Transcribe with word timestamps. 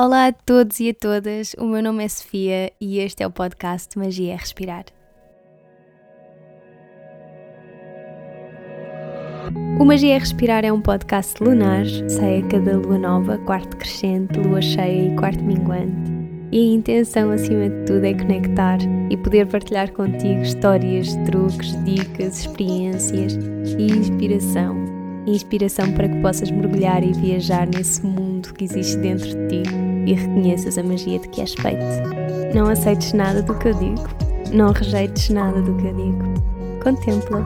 Olá 0.00 0.28
a 0.28 0.32
todos 0.32 0.78
e 0.78 0.90
a 0.90 0.94
todas, 0.94 1.56
o 1.58 1.64
meu 1.66 1.82
nome 1.82 2.04
é 2.04 2.08
Sofia 2.08 2.70
e 2.80 3.00
este 3.00 3.24
é 3.24 3.26
o 3.26 3.32
podcast 3.32 3.98
Magia 3.98 4.32
é 4.32 4.36
Respirar. 4.36 4.84
O 9.80 9.84
Magia 9.84 10.14
é 10.14 10.18
Respirar 10.18 10.64
é 10.64 10.72
um 10.72 10.80
podcast 10.80 11.42
lunar, 11.42 11.84
sai 12.08 12.38
a 12.38 12.46
cada 12.46 12.76
lua 12.76 12.96
nova, 12.96 13.38
quarto 13.38 13.76
crescente, 13.76 14.38
lua 14.38 14.62
cheia 14.62 15.12
e 15.12 15.16
quarto 15.16 15.42
minguante. 15.42 16.12
E 16.52 16.60
a 16.60 16.74
intenção, 16.76 17.32
acima 17.32 17.68
de 17.68 17.84
tudo, 17.84 18.04
é 18.04 18.14
conectar 18.14 18.78
e 19.10 19.16
poder 19.16 19.48
partilhar 19.48 19.90
contigo 19.90 20.42
histórias, 20.42 21.16
truques, 21.26 21.74
dicas, 21.84 22.38
experiências 22.38 23.34
e 23.76 23.86
inspiração. 23.90 24.76
Inspiração 25.26 25.92
para 25.92 26.08
que 26.08 26.22
possas 26.22 26.52
mergulhar 26.52 27.02
e 27.02 27.12
viajar 27.14 27.66
nesse 27.66 28.06
mundo 28.06 28.54
que 28.54 28.62
existe 28.62 28.96
dentro 28.98 29.26
de 29.26 29.64
ti 29.64 29.87
e 30.08 30.14
reconheças 30.14 30.78
a 30.78 30.82
magia 30.82 31.18
de 31.18 31.28
que 31.28 31.42
és 31.42 31.52
feito. 31.52 31.84
Não 32.54 32.68
aceites 32.68 33.12
nada 33.12 33.42
do 33.42 33.54
que 33.54 33.68
eu 33.68 33.74
digo, 33.74 34.08
não 34.52 34.72
rejeites 34.72 35.28
nada 35.28 35.60
do 35.60 35.74
que 35.74 35.86
eu 35.86 35.94
digo. 35.94 36.24
Contempla. 36.82 37.44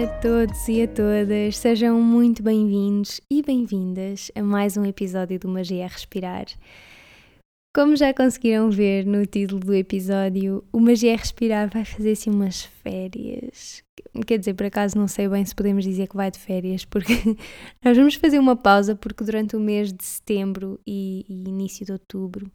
A 0.00 0.06
todos 0.06 0.66
e 0.66 0.80
a 0.80 0.88
todas, 0.88 1.58
sejam 1.58 2.00
muito 2.00 2.42
bem-vindos 2.42 3.20
e 3.30 3.42
bem-vindas 3.42 4.32
a 4.34 4.42
mais 4.42 4.78
um 4.78 4.86
episódio 4.86 5.38
do 5.38 5.46
Magia 5.46 5.86
Respirar. 5.86 6.46
Como 7.74 7.94
já 7.94 8.14
conseguiram 8.14 8.70
ver 8.70 9.04
no 9.04 9.26
título 9.26 9.60
do 9.60 9.74
episódio, 9.74 10.64
o 10.72 10.80
Magia 10.80 11.14
Respirar 11.14 11.68
vai 11.68 11.84
fazer 11.84 12.12
assim 12.12 12.30
umas 12.30 12.62
férias. 12.62 13.82
Quer 14.26 14.38
dizer, 14.38 14.54
por 14.54 14.64
acaso 14.64 14.96
não 14.96 15.06
sei 15.06 15.28
bem 15.28 15.44
se 15.44 15.54
podemos 15.54 15.84
dizer 15.84 16.08
que 16.08 16.16
vai 16.16 16.30
de 16.30 16.38
férias, 16.38 16.86
porque 16.86 17.12
nós 17.84 17.94
vamos 17.94 18.14
fazer 18.14 18.38
uma 18.38 18.56
pausa, 18.56 18.96
porque 18.96 19.22
durante 19.22 19.54
o 19.54 19.60
mês 19.60 19.92
de 19.92 20.02
setembro 20.02 20.80
e, 20.86 21.26
e 21.28 21.46
início 21.46 21.84
de 21.84 21.92
outubro 21.92 22.50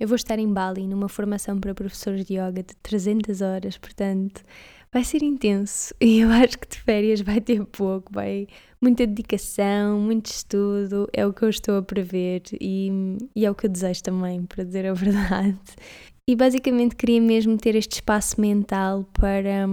eu 0.00 0.08
vou 0.08 0.16
estar 0.16 0.36
em 0.36 0.52
Bali 0.52 0.88
numa 0.88 1.08
formação 1.08 1.60
para 1.60 1.74
professores 1.74 2.24
de 2.24 2.34
yoga 2.34 2.62
de 2.62 2.74
300 2.82 3.40
horas, 3.40 3.78
portanto 3.78 4.42
vai 4.92 5.02
ser 5.04 5.22
intenso 5.22 5.94
e 6.00 6.20
eu 6.20 6.30
acho 6.30 6.58
que 6.58 6.68
de 6.68 6.78
férias 6.78 7.20
vai 7.20 7.40
ter 7.40 7.64
pouco, 7.64 8.12
vai 8.12 8.46
muita 8.80 9.06
dedicação, 9.06 10.00
muito 10.00 10.26
estudo, 10.26 11.08
é 11.12 11.26
o 11.26 11.32
que 11.32 11.44
eu 11.44 11.48
estou 11.48 11.78
a 11.78 11.82
prever 11.82 12.42
e, 12.60 12.90
e 13.34 13.46
é 13.46 13.50
o 13.50 13.54
que 13.54 13.66
eu 13.66 13.70
desejo 13.70 14.02
também, 14.02 14.44
para 14.44 14.64
dizer 14.64 14.86
a 14.86 14.92
verdade. 14.94 15.58
E 16.28 16.36
basicamente 16.36 16.96
queria 16.96 17.20
mesmo 17.20 17.56
ter 17.56 17.74
este 17.74 17.94
espaço 17.94 18.40
mental 18.40 19.04
para. 19.12 19.68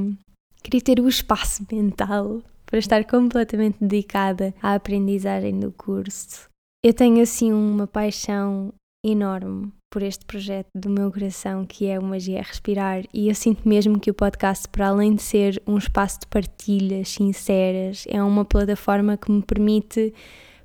Queria 0.63 0.81
ter 0.81 0.99
o 0.99 1.07
espaço 1.07 1.65
mental 1.71 2.41
para 2.65 2.79
estar 2.79 3.03
completamente 3.05 3.77
dedicada 3.79 4.53
à 4.61 4.75
aprendizagem 4.75 5.59
do 5.59 5.71
curso. 5.71 6.47
Eu 6.83 6.93
tenho 6.93 7.21
assim 7.21 7.51
uma 7.51 7.87
paixão 7.87 8.73
enorme 9.05 9.71
por 9.89 10.03
este 10.03 10.25
projeto 10.25 10.67
do 10.75 10.89
meu 10.89 11.11
coração 11.11 11.65
que 11.65 11.87
é 11.87 11.97
o 11.97 12.03
Magia 12.03 12.41
Respirar 12.41 13.03
e 13.13 13.27
eu 13.27 13.35
sinto 13.35 13.67
mesmo 13.67 13.99
que 13.99 14.11
o 14.11 14.13
podcast, 14.13 14.67
para 14.69 14.87
além 14.87 15.15
de 15.15 15.21
ser 15.21 15.61
um 15.65 15.77
espaço 15.77 16.19
de 16.21 16.27
partilhas 16.27 17.09
sinceras, 17.09 18.05
é 18.07 18.21
uma 18.23 18.45
plataforma 18.45 19.17
que 19.17 19.31
me 19.31 19.41
permite 19.41 20.13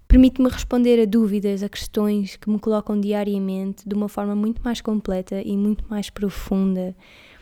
permite-me 0.07 0.49
responder 0.49 1.01
a 1.01 1.07
dúvidas, 1.07 1.63
a 1.63 1.69
questões 1.69 2.37
que 2.37 2.51
me 2.51 2.59
colocam 2.59 3.01
diariamente 3.01 3.89
de 3.89 3.95
uma 3.95 4.09
forma 4.09 4.37
muito 4.37 4.63
mais 4.63 4.81
completa 4.81 5.41
e 5.43 5.57
muito 5.57 5.85
mais 5.89 6.11
profunda. 6.11 6.95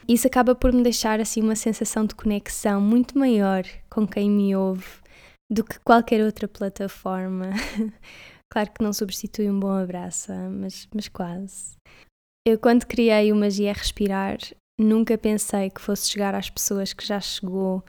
Isso 0.08 0.26
acaba 0.26 0.54
por 0.54 0.72
me 0.72 0.82
deixar 0.82 1.20
assim 1.20 1.42
uma 1.42 1.56
sensação 1.56 2.06
de 2.06 2.14
conexão 2.14 2.80
muito 2.80 3.18
maior 3.18 3.64
com 3.90 4.06
quem 4.06 4.30
me 4.30 4.54
ouve 4.56 4.86
do 5.50 5.62
que 5.62 5.78
qualquer 5.80 6.24
outra 6.24 6.48
plataforma. 6.48 7.50
Claro 8.52 8.70
que 8.70 8.84
não 8.84 8.92
substitui 8.92 9.50
um 9.50 9.58
bom 9.58 9.70
abraço, 9.70 10.30
mas, 10.50 10.86
mas 10.94 11.08
quase. 11.08 11.72
Eu, 12.46 12.58
quando 12.58 12.84
criei 12.84 13.32
o 13.32 13.34
Magia 13.34 13.72
Respirar, 13.72 14.36
nunca 14.78 15.16
pensei 15.16 15.70
que 15.70 15.80
fosse 15.80 16.10
chegar 16.10 16.34
às 16.34 16.50
pessoas 16.50 16.92
que 16.92 17.06
já 17.06 17.18
chegou 17.18 17.82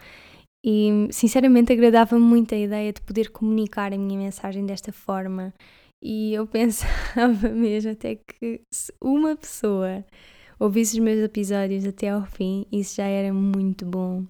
e, 0.66 1.10
sinceramente, 1.12 1.74
agradava-me 1.74 2.22
muito 2.22 2.56
a 2.56 2.58
ideia 2.58 2.94
de 2.94 3.02
poder 3.02 3.30
comunicar 3.30 3.92
a 3.92 3.98
minha 3.98 4.18
mensagem 4.18 4.66
desta 4.66 4.94
forma. 4.94 5.54
E 6.02 6.34
eu 6.34 6.48
pensava 6.48 7.50
mesmo 7.50 7.92
até 7.92 8.16
que 8.16 8.62
se 8.74 8.94
uma 9.04 9.36
pessoa 9.36 10.06
ouvisse 10.58 10.98
os 10.98 11.04
meus 11.04 11.20
episódios 11.20 11.86
até 11.86 12.08
ao 12.08 12.26
fim, 12.26 12.66
isso 12.72 12.96
já 12.96 13.06
era 13.06 13.34
muito 13.34 13.86
bom. 13.86 14.26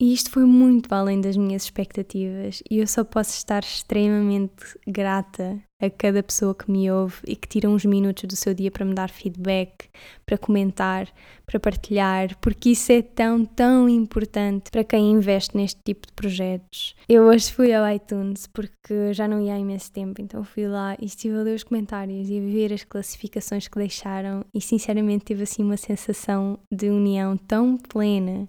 E 0.00 0.14
isto 0.14 0.30
foi 0.30 0.46
muito 0.46 0.90
além 0.94 1.20
das 1.20 1.36
minhas 1.36 1.64
expectativas 1.64 2.62
e 2.70 2.78
eu 2.78 2.86
só 2.86 3.04
posso 3.04 3.36
estar 3.36 3.62
extremamente 3.62 4.64
grata 4.88 5.62
a 5.78 5.90
cada 5.90 6.22
pessoa 6.22 6.54
que 6.54 6.70
me 6.70 6.90
ouve 6.90 7.16
e 7.26 7.36
que 7.36 7.46
tira 7.46 7.68
uns 7.68 7.84
minutos 7.84 8.24
do 8.24 8.34
seu 8.34 8.54
dia 8.54 8.70
para 8.70 8.86
me 8.86 8.94
dar 8.94 9.10
feedback, 9.10 9.90
para 10.24 10.38
comentar, 10.38 11.06
para 11.44 11.60
partilhar, 11.60 12.34
porque 12.40 12.70
isso 12.70 12.90
é 12.90 13.02
tão, 13.02 13.44
tão 13.44 13.90
importante 13.90 14.70
para 14.70 14.84
quem 14.84 15.10
investe 15.12 15.54
neste 15.54 15.78
tipo 15.84 16.06
de 16.06 16.14
projetos. 16.14 16.94
Eu 17.06 17.24
hoje 17.24 17.52
fui 17.52 17.70
ao 17.74 17.86
iTunes 17.90 18.46
porque 18.46 19.12
já 19.12 19.28
não 19.28 19.38
ia 19.38 19.52
há 19.52 19.58
imenso 19.58 19.92
tempo, 19.92 20.22
então 20.22 20.42
fui 20.42 20.66
lá 20.66 20.96
e 20.98 21.04
estive 21.04 21.36
a 21.36 21.42
ler 21.42 21.56
os 21.56 21.64
comentários 21.64 22.30
e 22.30 22.38
a 22.38 22.42
ver 22.42 22.72
as 22.72 22.84
classificações 22.84 23.68
que 23.68 23.78
deixaram 23.78 24.46
e 24.54 24.62
sinceramente 24.62 25.26
tive 25.26 25.42
assim 25.42 25.62
uma 25.62 25.76
sensação 25.76 26.58
de 26.72 26.88
união 26.88 27.36
tão 27.36 27.76
plena 27.76 28.48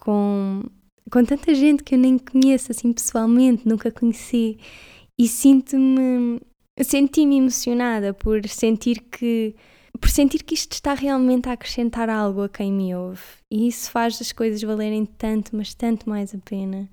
com, 0.00 0.62
com 1.10 1.24
tanta 1.24 1.54
gente 1.54 1.84
que 1.84 1.94
eu 1.94 1.98
nem 1.98 2.18
conheço 2.18 2.72
assim 2.72 2.92
pessoalmente, 2.92 3.68
nunca 3.68 3.92
conheci. 3.92 4.58
E 5.18 5.28
sinto-me, 5.28 6.40
senti-me 6.80 7.36
emocionada 7.36 8.14
por 8.14 8.46
sentir 8.48 9.00
que 9.00 9.54
por 10.00 10.08
sentir 10.08 10.42
que 10.44 10.54
isto 10.54 10.72
está 10.72 10.94
realmente 10.94 11.48
a 11.48 11.52
acrescentar 11.52 12.08
algo 12.08 12.42
a 12.42 12.48
quem 12.48 12.72
me 12.72 12.94
ouve. 12.94 13.20
E 13.50 13.68
isso 13.68 13.90
faz 13.90 14.18
as 14.20 14.32
coisas 14.32 14.62
valerem 14.62 15.04
tanto, 15.04 15.54
mas 15.54 15.74
tanto 15.74 16.08
mais 16.08 16.34
a 16.34 16.38
pena. 16.38 16.88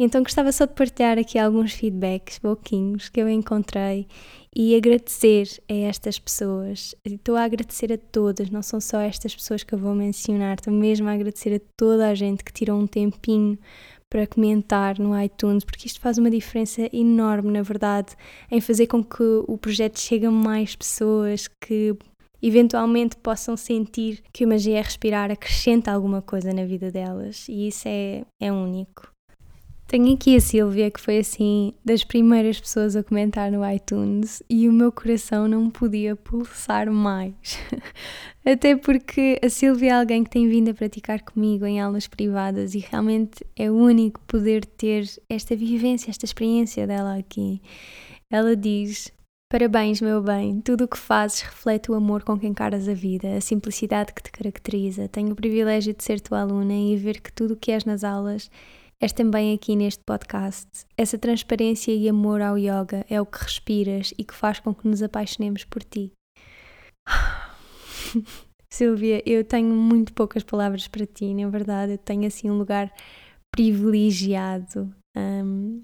Então 0.00 0.22
gostava 0.22 0.52
só 0.52 0.64
de 0.64 0.74
partilhar 0.74 1.18
aqui 1.18 1.40
alguns 1.40 1.72
feedbacks 1.72 2.38
pouquinhos 2.38 3.08
que 3.08 3.20
eu 3.20 3.28
encontrei 3.28 4.06
e 4.54 4.76
agradecer 4.76 5.48
a 5.68 5.74
estas 5.74 6.20
pessoas. 6.20 6.94
Estou 7.04 7.34
a 7.34 7.42
agradecer 7.42 7.92
a 7.92 7.98
todas, 7.98 8.48
não 8.48 8.62
são 8.62 8.80
só 8.80 9.00
estas 9.00 9.34
pessoas 9.34 9.64
que 9.64 9.74
eu 9.74 9.78
vou 9.78 9.96
mencionar, 9.96 10.54
estou 10.54 10.72
mesmo 10.72 11.08
a 11.08 11.12
agradecer 11.12 11.52
a 11.56 11.60
toda 11.76 12.08
a 12.08 12.14
gente 12.14 12.44
que 12.44 12.52
tirou 12.52 12.78
um 12.78 12.86
tempinho 12.86 13.58
para 14.08 14.24
comentar 14.24 15.00
no 15.00 15.20
iTunes, 15.20 15.64
porque 15.64 15.88
isto 15.88 16.00
faz 16.00 16.16
uma 16.16 16.30
diferença 16.30 16.88
enorme, 16.92 17.50
na 17.50 17.62
verdade, 17.62 18.14
em 18.50 18.60
fazer 18.60 18.86
com 18.86 19.02
que 19.02 19.22
o 19.48 19.58
projeto 19.58 19.98
chegue 19.98 20.26
a 20.26 20.30
mais 20.30 20.76
pessoas 20.76 21.48
que 21.60 21.96
eventualmente 22.40 23.16
possam 23.16 23.56
sentir 23.56 24.22
que 24.32 24.44
o 24.44 24.48
Magia 24.48 24.80
Respirar 24.80 25.32
acrescenta 25.32 25.90
alguma 25.90 26.22
coisa 26.22 26.52
na 26.52 26.64
vida 26.64 26.88
delas 26.92 27.48
e 27.48 27.66
isso 27.66 27.88
é, 27.88 28.24
é 28.40 28.52
único. 28.52 29.17
Tenho 29.88 30.12
aqui 30.12 30.36
a 30.36 30.40
Silvia, 30.40 30.90
que 30.90 31.00
foi 31.00 31.16
assim 31.16 31.72
das 31.82 32.04
primeiras 32.04 32.60
pessoas 32.60 32.94
a 32.94 33.02
comentar 33.02 33.50
no 33.50 33.66
iTunes, 33.66 34.42
e 34.46 34.68
o 34.68 34.72
meu 34.72 34.92
coração 34.92 35.48
não 35.48 35.70
podia 35.70 36.14
pulsar 36.14 36.92
mais. 36.92 37.58
Até 38.44 38.76
porque 38.76 39.40
a 39.42 39.48
Silvia 39.48 39.92
é 39.92 39.94
alguém 39.94 40.24
que 40.24 40.28
tem 40.28 40.46
vindo 40.46 40.70
a 40.70 40.74
praticar 40.74 41.22
comigo 41.22 41.64
em 41.64 41.80
aulas 41.80 42.06
privadas 42.06 42.74
e 42.74 42.80
realmente 42.80 43.42
é 43.56 43.70
único 43.70 44.20
poder 44.26 44.62
ter 44.66 45.08
esta 45.26 45.56
vivência, 45.56 46.10
esta 46.10 46.26
experiência 46.26 46.86
dela 46.86 47.16
aqui. 47.16 47.62
Ela 48.30 48.54
diz: 48.54 49.10
Parabéns, 49.50 50.02
meu 50.02 50.20
bem, 50.22 50.60
tudo 50.60 50.84
o 50.84 50.88
que 50.88 50.98
fazes 50.98 51.40
reflete 51.40 51.90
o 51.90 51.94
amor 51.94 52.24
com 52.24 52.38
que 52.38 52.46
encaras 52.46 52.86
a 52.90 52.92
vida, 52.92 53.38
a 53.38 53.40
simplicidade 53.40 54.12
que 54.12 54.22
te 54.22 54.30
caracteriza. 54.30 55.08
Tenho 55.08 55.32
o 55.32 55.34
privilégio 55.34 55.94
de 55.94 56.04
ser 56.04 56.20
tua 56.20 56.42
aluna 56.42 56.74
e 56.74 56.94
ver 56.94 57.22
que 57.22 57.32
tudo 57.32 57.54
o 57.54 57.56
que 57.56 57.72
és 57.72 57.86
nas 57.86 58.04
aulas 58.04 58.50
és 59.00 59.12
também 59.12 59.54
aqui 59.54 59.76
neste 59.76 60.02
podcast. 60.04 60.68
Essa 60.96 61.16
transparência 61.16 61.92
e 61.92 62.08
amor 62.08 62.40
ao 62.40 62.58
yoga 62.58 63.04
é 63.08 63.20
o 63.20 63.26
que 63.26 63.42
respiras 63.42 64.12
e 64.18 64.24
que 64.24 64.34
faz 64.34 64.58
com 64.58 64.74
que 64.74 64.88
nos 64.88 65.02
apaixonemos 65.02 65.64
por 65.64 65.82
ti. 65.84 66.12
Silvia, 68.70 69.22
eu 69.24 69.44
tenho 69.44 69.74
muito 69.74 70.12
poucas 70.12 70.42
palavras 70.42 70.86
para 70.88 71.06
ti, 71.06 71.32
na 71.32 71.48
verdade, 71.48 71.92
eu 71.92 71.98
tenho 71.98 72.26
assim 72.26 72.50
um 72.50 72.58
lugar 72.58 72.92
privilegiado 73.50 74.94
um, 75.16 75.82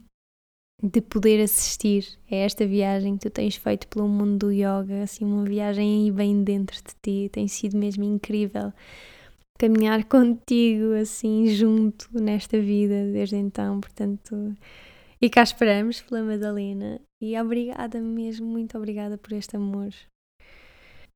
de 0.83 1.01
poder 1.01 1.43
assistir 1.43 2.07
a 2.31 2.35
esta 2.35 2.67
viagem 2.67 3.17
que 3.17 3.31
tu 3.31 3.33
tens 3.33 3.57
feito 3.57 3.89
pelo 3.89 4.07
mundo 4.07 4.47
do 4.47 4.53
yoga, 4.53 5.03
assim, 5.03 5.25
uma 5.25 5.45
viagem 5.45 6.05
aí 6.05 6.11
bem 6.11 6.45
dentro 6.45 6.77
de 6.77 6.95
ti, 7.03 7.31
tem 7.31 7.49
sido 7.49 7.79
mesmo 7.79 8.05
incrível 8.05 8.71
caminhar 9.59 10.05
contigo 10.09 10.95
assim 10.95 11.47
junto 11.47 12.09
nesta 12.13 12.59
vida 12.61 13.11
desde 13.13 13.37
então, 13.37 13.81
portanto, 13.81 14.55
e 15.21 15.31
cá 15.31 15.43
esperamos 15.43 16.03
pela 16.03 16.23
Madalena. 16.23 17.01
E 17.21 17.39
obrigada 17.41 18.01
mesmo, 18.01 18.47
muito 18.47 18.77
obrigada 18.77 19.17
por 19.17 19.33
este 19.33 19.57
amor. 19.57 19.91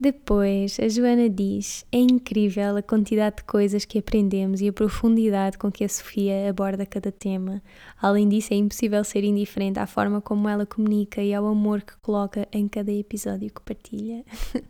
Depois, 0.00 0.78
a 0.78 0.88
Joana 0.88 1.28
diz: 1.28 1.84
é 1.90 1.98
incrível 1.98 2.76
a 2.76 2.82
quantidade 2.82 3.38
de 3.38 3.42
coisas 3.42 3.84
que 3.84 3.98
aprendemos 3.98 4.60
e 4.60 4.68
a 4.68 4.72
profundidade 4.72 5.58
com 5.58 5.72
que 5.72 5.82
a 5.82 5.88
Sofia 5.88 6.48
aborda 6.48 6.86
cada 6.86 7.10
tema. 7.10 7.60
Além 8.00 8.28
disso, 8.28 8.54
é 8.54 8.56
impossível 8.56 9.02
ser 9.02 9.24
indiferente 9.24 9.80
à 9.80 9.88
forma 9.88 10.20
como 10.20 10.48
ela 10.48 10.64
comunica 10.64 11.20
e 11.20 11.34
ao 11.34 11.44
amor 11.46 11.82
que 11.82 11.96
coloca 11.96 12.46
em 12.52 12.68
cada 12.68 12.92
episódio 12.92 13.52
que 13.52 13.60
partilha. 13.60 14.24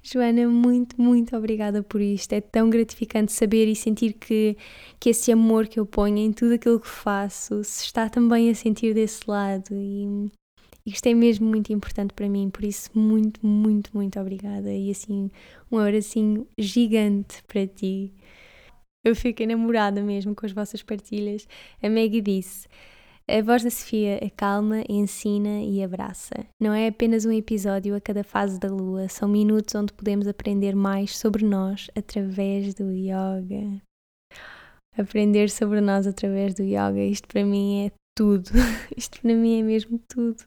Joana, 0.00 0.46
muito, 0.46 1.00
muito 1.00 1.36
obrigada 1.36 1.82
por 1.82 2.00
isto. 2.00 2.32
É 2.32 2.40
tão 2.40 2.70
gratificante 2.70 3.32
saber 3.32 3.66
e 3.66 3.74
sentir 3.74 4.12
que, 4.12 4.56
que 5.00 5.10
esse 5.10 5.32
amor 5.32 5.66
que 5.66 5.80
eu 5.80 5.86
ponho 5.86 6.18
em 6.18 6.32
tudo 6.32 6.54
aquilo 6.54 6.78
que 6.78 6.86
faço 6.88 7.64
se 7.64 7.84
está 7.84 8.08
também 8.08 8.48
a 8.48 8.54
sentir 8.54 8.94
desse 8.94 9.28
lado. 9.28 9.70
E 9.72 10.30
isto 10.88 11.06
é 11.06 11.14
mesmo 11.14 11.46
muito 11.46 11.72
importante 11.72 12.14
para 12.14 12.28
mim, 12.28 12.48
por 12.50 12.64
isso, 12.64 12.90
muito, 12.94 13.44
muito, 13.46 13.90
muito 13.94 14.18
obrigada. 14.18 14.72
E 14.72 14.90
assim, 14.90 15.30
um 15.70 15.78
abracinho 15.78 16.46
gigante 16.58 17.42
para 17.46 17.66
ti. 17.66 18.12
Eu 19.04 19.14
fico 19.14 19.42
enamorada 19.42 20.02
mesmo 20.02 20.34
com 20.34 20.46
as 20.46 20.52
vossas 20.52 20.82
partilhas. 20.82 21.46
A 21.82 21.88
Maggie 21.88 22.20
disse: 22.20 22.66
A 23.28 23.42
voz 23.42 23.62
da 23.62 23.70
Sofia 23.70 24.18
acalma, 24.24 24.82
ensina 24.88 25.60
e 25.62 25.82
abraça. 25.82 26.34
Não 26.60 26.72
é 26.72 26.88
apenas 26.88 27.24
um 27.24 27.32
episódio 27.32 27.94
a 27.94 28.00
cada 28.00 28.24
fase 28.24 28.58
da 28.58 28.68
lua, 28.68 29.08
são 29.08 29.28
minutos 29.28 29.74
onde 29.74 29.92
podemos 29.92 30.26
aprender 30.26 30.74
mais 30.74 31.16
sobre 31.16 31.44
nós 31.44 31.90
através 31.94 32.74
do 32.74 32.90
yoga. 32.92 33.82
Aprender 34.96 35.48
sobre 35.48 35.80
nós 35.80 36.06
através 36.06 36.54
do 36.54 36.62
yoga, 36.62 37.04
isto 37.04 37.28
para 37.28 37.44
mim 37.44 37.86
é 37.86 37.92
tudo. 38.18 38.50
Isto 38.96 39.20
para 39.20 39.32
mim 39.32 39.60
é 39.60 39.62
mesmo 39.62 40.00
tudo. 40.08 40.42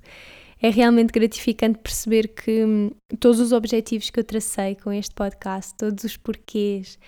É 0.61 0.69
realmente 0.69 1.11
gratificante 1.11 1.79
perceber 1.79 2.27
que 2.27 2.65
hum, 2.65 2.91
todos 3.17 3.39
os 3.39 3.53
objetivos 3.53 4.09
que 4.09 4.19
eu 4.19 4.23
tracei 4.25 4.75
com 4.75 4.91
este 4.91 5.15
podcast, 5.15 5.73
todos 5.75 6.03
os 6.03 6.17
porquês, 6.17 6.99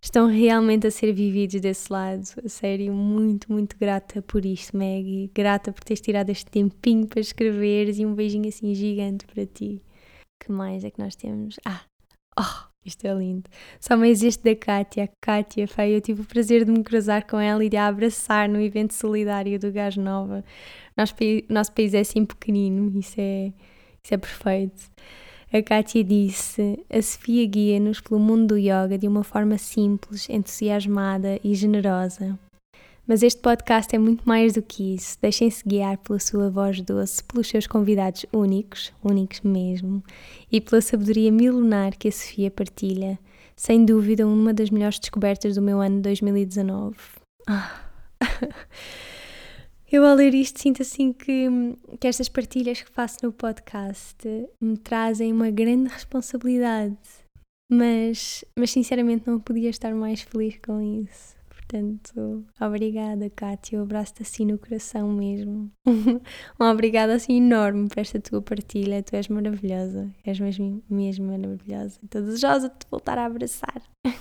estão 0.00 0.28
realmente 0.28 0.86
a 0.86 0.90
ser 0.92 1.12
vividos 1.12 1.60
desse 1.60 1.92
lado. 1.92 2.22
A 2.42 2.48
sério, 2.48 2.94
muito, 2.94 3.50
muito 3.52 3.76
grata 3.76 4.22
por 4.22 4.46
isto, 4.46 4.76
Maggie. 4.76 5.30
Grata 5.34 5.72
por 5.72 5.82
teres 5.82 6.00
tirado 6.00 6.30
este 6.30 6.50
tempinho 6.50 7.06
para 7.08 7.20
escreveres 7.20 7.98
e 7.98 8.06
um 8.06 8.14
beijinho 8.14 8.48
assim 8.48 8.72
gigante 8.74 9.26
para 9.26 9.44
ti. 9.44 9.82
que 10.42 10.52
mais 10.52 10.84
é 10.84 10.90
que 10.90 11.00
nós 11.00 11.16
temos? 11.16 11.56
Ah, 11.66 11.82
oh, 12.38 12.71
isto 12.84 13.06
é 13.06 13.14
lindo. 13.14 13.44
Só 13.80 13.96
mais 13.96 14.22
este 14.22 14.42
da 14.42 14.56
Kátia. 14.56 15.08
Kátia, 15.20 15.68
feia, 15.68 15.96
eu 15.96 16.00
tive 16.00 16.22
o 16.22 16.24
prazer 16.24 16.64
de 16.64 16.70
me 16.72 16.82
cruzar 16.82 17.26
com 17.26 17.38
ela 17.38 17.64
e 17.64 17.68
de 17.68 17.76
a 17.76 17.86
abraçar 17.86 18.48
no 18.48 18.60
evento 18.60 18.94
solidário 18.94 19.58
do 19.58 19.70
Gás 19.70 19.96
Nova. 19.96 20.44
Nosso, 20.96 21.14
nosso 21.48 21.72
país 21.72 21.94
é 21.94 22.00
assim 22.00 22.24
pequenino, 22.24 22.98
isso 22.98 23.14
é, 23.18 23.52
isso 24.02 24.14
é 24.14 24.18
perfeito. 24.18 24.90
A 25.52 25.62
Kátia 25.62 26.02
disse: 26.02 26.82
A 26.90 27.00
Sofia 27.02 27.46
guia-nos 27.46 28.00
pelo 28.00 28.18
mundo 28.18 28.54
do 28.54 28.58
yoga 28.58 28.96
de 28.98 29.06
uma 29.06 29.22
forma 29.22 29.58
simples, 29.58 30.28
entusiasmada 30.28 31.38
e 31.44 31.54
generosa. 31.54 32.38
Mas 33.12 33.22
este 33.22 33.42
podcast 33.42 33.94
é 33.94 33.98
muito 33.98 34.26
mais 34.26 34.54
do 34.54 34.62
que 34.62 34.94
isso. 34.94 35.18
Deixem-se 35.20 35.62
guiar 35.68 35.98
pela 35.98 36.18
sua 36.18 36.48
voz 36.48 36.80
doce, 36.80 37.22
pelos 37.22 37.46
seus 37.46 37.66
convidados 37.66 38.24
únicos, 38.32 38.90
únicos 39.04 39.42
mesmo, 39.42 40.02
e 40.50 40.62
pela 40.62 40.80
sabedoria 40.80 41.30
milenar 41.30 41.98
que 41.98 42.08
a 42.08 42.10
Sofia 42.10 42.50
partilha. 42.50 43.18
Sem 43.54 43.84
dúvida, 43.84 44.26
uma 44.26 44.54
das 44.54 44.70
melhores 44.70 44.98
descobertas 44.98 45.56
do 45.56 45.60
meu 45.60 45.78
ano 45.82 45.96
de 45.96 46.02
2019. 46.04 46.96
Ah. 47.46 47.82
Eu 49.92 50.06
ao 50.06 50.14
ler 50.14 50.32
isto 50.32 50.58
sinto 50.58 50.80
assim 50.80 51.12
que, 51.12 51.48
que 52.00 52.08
estas 52.08 52.30
partilhas 52.30 52.80
que 52.80 52.90
faço 52.90 53.18
no 53.22 53.30
podcast 53.30 54.26
me 54.58 54.78
trazem 54.78 55.34
uma 55.34 55.50
grande 55.50 55.90
responsabilidade, 55.90 56.96
mas, 57.70 58.42
mas 58.58 58.70
sinceramente 58.70 59.26
não 59.26 59.38
podia 59.38 59.68
estar 59.68 59.94
mais 59.94 60.22
feliz 60.22 60.56
com 60.64 60.80
isso. 60.80 61.41
Portanto, 61.72 62.44
obrigada, 62.60 63.30
Kátia. 63.30 63.76
Eu 63.78 63.84
abraço-te 63.84 64.20
assim 64.20 64.44
no 64.44 64.58
coração 64.58 65.10
mesmo. 65.10 65.72
um 66.60 66.64
obrigado 66.66 67.08
assim 67.08 67.38
enorme 67.38 67.88
por 67.88 67.98
esta 67.98 68.20
tua 68.20 68.42
partilha. 68.42 69.02
Tu 69.02 69.16
és 69.16 69.26
maravilhosa. 69.28 70.12
És 70.22 70.38
mesmo, 70.38 70.82
mesmo 70.90 71.28
maravilhosa. 71.28 71.98
Estou 72.04 72.20
desejosa 72.20 72.68
de 72.68 72.76
te 72.76 72.86
voltar 72.90 73.16
a 73.16 73.24
abraçar. 73.24 73.80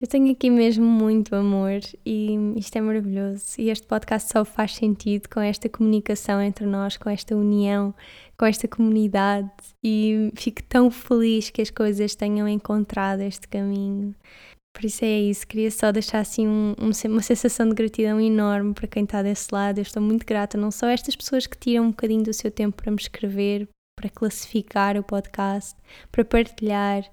Eu 0.00 0.08
tenho 0.08 0.32
aqui 0.32 0.50
mesmo 0.50 0.84
muito 0.84 1.36
amor 1.36 1.78
e 2.04 2.34
isto 2.56 2.74
é 2.74 2.80
maravilhoso. 2.80 3.44
E 3.56 3.68
este 3.68 3.86
podcast 3.86 4.32
só 4.32 4.44
faz 4.44 4.74
sentido 4.74 5.28
com 5.28 5.38
esta 5.38 5.68
comunicação 5.68 6.42
entre 6.42 6.66
nós, 6.66 6.96
com 6.96 7.08
esta 7.08 7.36
união, 7.36 7.94
com 8.36 8.44
esta 8.44 8.66
comunidade. 8.66 9.48
E 9.84 10.32
fico 10.34 10.60
tão 10.64 10.90
feliz 10.90 11.50
que 11.50 11.62
as 11.62 11.70
coisas 11.70 12.16
tenham 12.16 12.48
encontrado 12.48 13.20
este 13.20 13.46
caminho. 13.46 14.12
Por 14.72 14.86
isso 14.86 15.04
é 15.04 15.20
isso, 15.20 15.46
queria 15.46 15.70
só 15.70 15.92
deixar 15.92 16.20
assim 16.20 16.48
um, 16.48 16.74
uma 16.78 17.22
sensação 17.22 17.68
de 17.68 17.74
gratidão 17.74 18.20
enorme 18.20 18.74
para 18.74 18.88
quem 18.88 19.04
está 19.04 19.22
desse 19.22 19.48
lado. 19.52 19.78
Eu 19.78 19.82
estou 19.82 20.02
muito 20.02 20.26
grata, 20.26 20.56
não 20.56 20.70
só 20.70 20.86
a 20.86 20.92
estas 20.92 21.14
pessoas 21.14 21.46
que 21.46 21.58
tiram 21.58 21.84
um 21.84 21.90
bocadinho 21.90 22.22
do 22.22 22.32
seu 22.32 22.50
tempo 22.50 22.76
para 22.76 22.90
me 22.90 22.96
escrever, 22.96 23.68
para 23.96 24.08
classificar 24.08 24.96
o 24.96 25.02
podcast, 25.02 25.76
para 26.10 26.24
partilhar, 26.24 27.04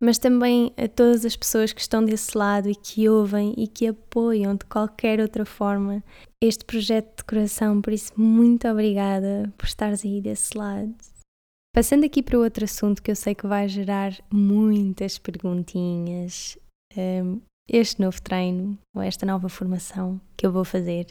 mas 0.00 0.18
também 0.18 0.72
a 0.76 0.88
todas 0.88 1.24
as 1.24 1.36
pessoas 1.36 1.72
que 1.72 1.80
estão 1.80 2.04
desse 2.04 2.36
lado 2.36 2.68
e 2.68 2.74
que 2.74 3.08
ouvem 3.08 3.54
e 3.56 3.68
que 3.68 3.86
apoiam 3.86 4.56
de 4.56 4.64
qualquer 4.64 5.20
outra 5.20 5.44
forma 5.44 6.02
este 6.40 6.64
projeto 6.64 7.18
de 7.18 7.24
coração. 7.24 7.80
Por 7.80 7.92
isso, 7.92 8.12
muito 8.16 8.66
obrigada 8.66 9.52
por 9.56 9.66
estares 9.66 10.04
aí 10.04 10.20
desse 10.20 10.58
lado. 10.58 10.92
Passando 11.72 12.04
aqui 12.04 12.22
para 12.22 12.38
outro 12.38 12.64
assunto 12.64 13.00
que 13.00 13.12
eu 13.12 13.16
sei 13.16 13.34
que 13.34 13.46
vai 13.46 13.68
gerar 13.68 14.12
muitas 14.30 15.18
perguntinhas 15.18 16.58
um, 16.96 17.40
este 17.68 18.00
novo 18.00 18.20
treino 18.20 18.78
ou 18.94 19.00
esta 19.00 19.24
nova 19.24 19.48
formação 19.48 20.20
que 20.36 20.44
eu 20.46 20.52
vou 20.52 20.64
fazer. 20.64 21.06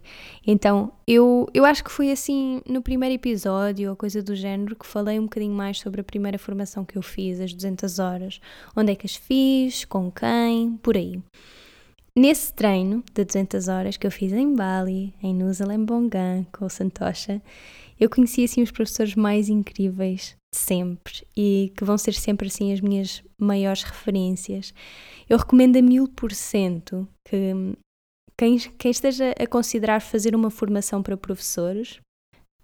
Então, 0.45 0.91
eu, 1.07 1.47
eu 1.53 1.65
acho 1.65 1.83
que 1.83 1.91
foi 1.91 2.11
assim 2.11 2.61
no 2.67 2.81
primeiro 2.81 3.15
episódio 3.15 3.89
ou 3.89 3.95
coisa 3.95 4.21
do 4.21 4.35
género 4.35 4.75
que 4.75 4.85
falei 4.85 5.19
um 5.19 5.23
bocadinho 5.23 5.53
mais 5.53 5.79
sobre 5.79 6.01
a 6.01 6.03
primeira 6.03 6.37
formação 6.37 6.83
que 6.85 6.97
eu 6.97 7.01
fiz, 7.01 7.39
as 7.39 7.53
200 7.53 7.99
horas, 7.99 8.41
onde 8.75 8.91
é 8.91 8.95
que 8.95 9.05
as 9.05 9.15
fiz, 9.15 9.85
com 9.85 10.11
quem, 10.11 10.77
por 10.83 10.97
aí. 10.97 11.21
Nesse 12.15 12.53
treino 12.53 13.01
de 13.13 13.23
200 13.23 13.69
horas 13.69 13.95
que 13.95 14.05
eu 14.05 14.11
fiz 14.11 14.33
em 14.33 14.53
Bali, 14.53 15.13
em 15.23 15.33
Nusa 15.33 15.65
Lembongan, 15.65 16.45
com 16.51 16.65
o 16.65 16.69
Santosha, 16.69 17.41
eu 18.01 18.09
conheci 18.09 18.43
assim 18.43 18.63
os 18.63 18.71
professores 18.71 19.13
mais 19.13 19.47
incríveis 19.47 20.35
de 20.51 20.59
sempre 20.59 21.23
e 21.37 21.71
que 21.77 21.85
vão 21.85 21.99
ser 21.99 22.15
sempre 22.15 22.47
assim 22.47 22.73
as 22.73 22.81
minhas 22.81 23.23
maiores 23.37 23.83
referências. 23.83 24.73
Eu 25.29 25.37
recomendo 25.37 25.77
a 25.77 25.81
mil 25.83 26.07
por 26.07 26.31
cento 26.33 27.07
que 27.23 27.53
quem, 28.35 28.57
quem 28.57 28.89
esteja 28.89 29.35
a 29.39 29.45
considerar 29.45 30.01
fazer 30.01 30.35
uma 30.35 30.49
formação 30.49 31.03
para 31.03 31.15
professores, 31.15 31.99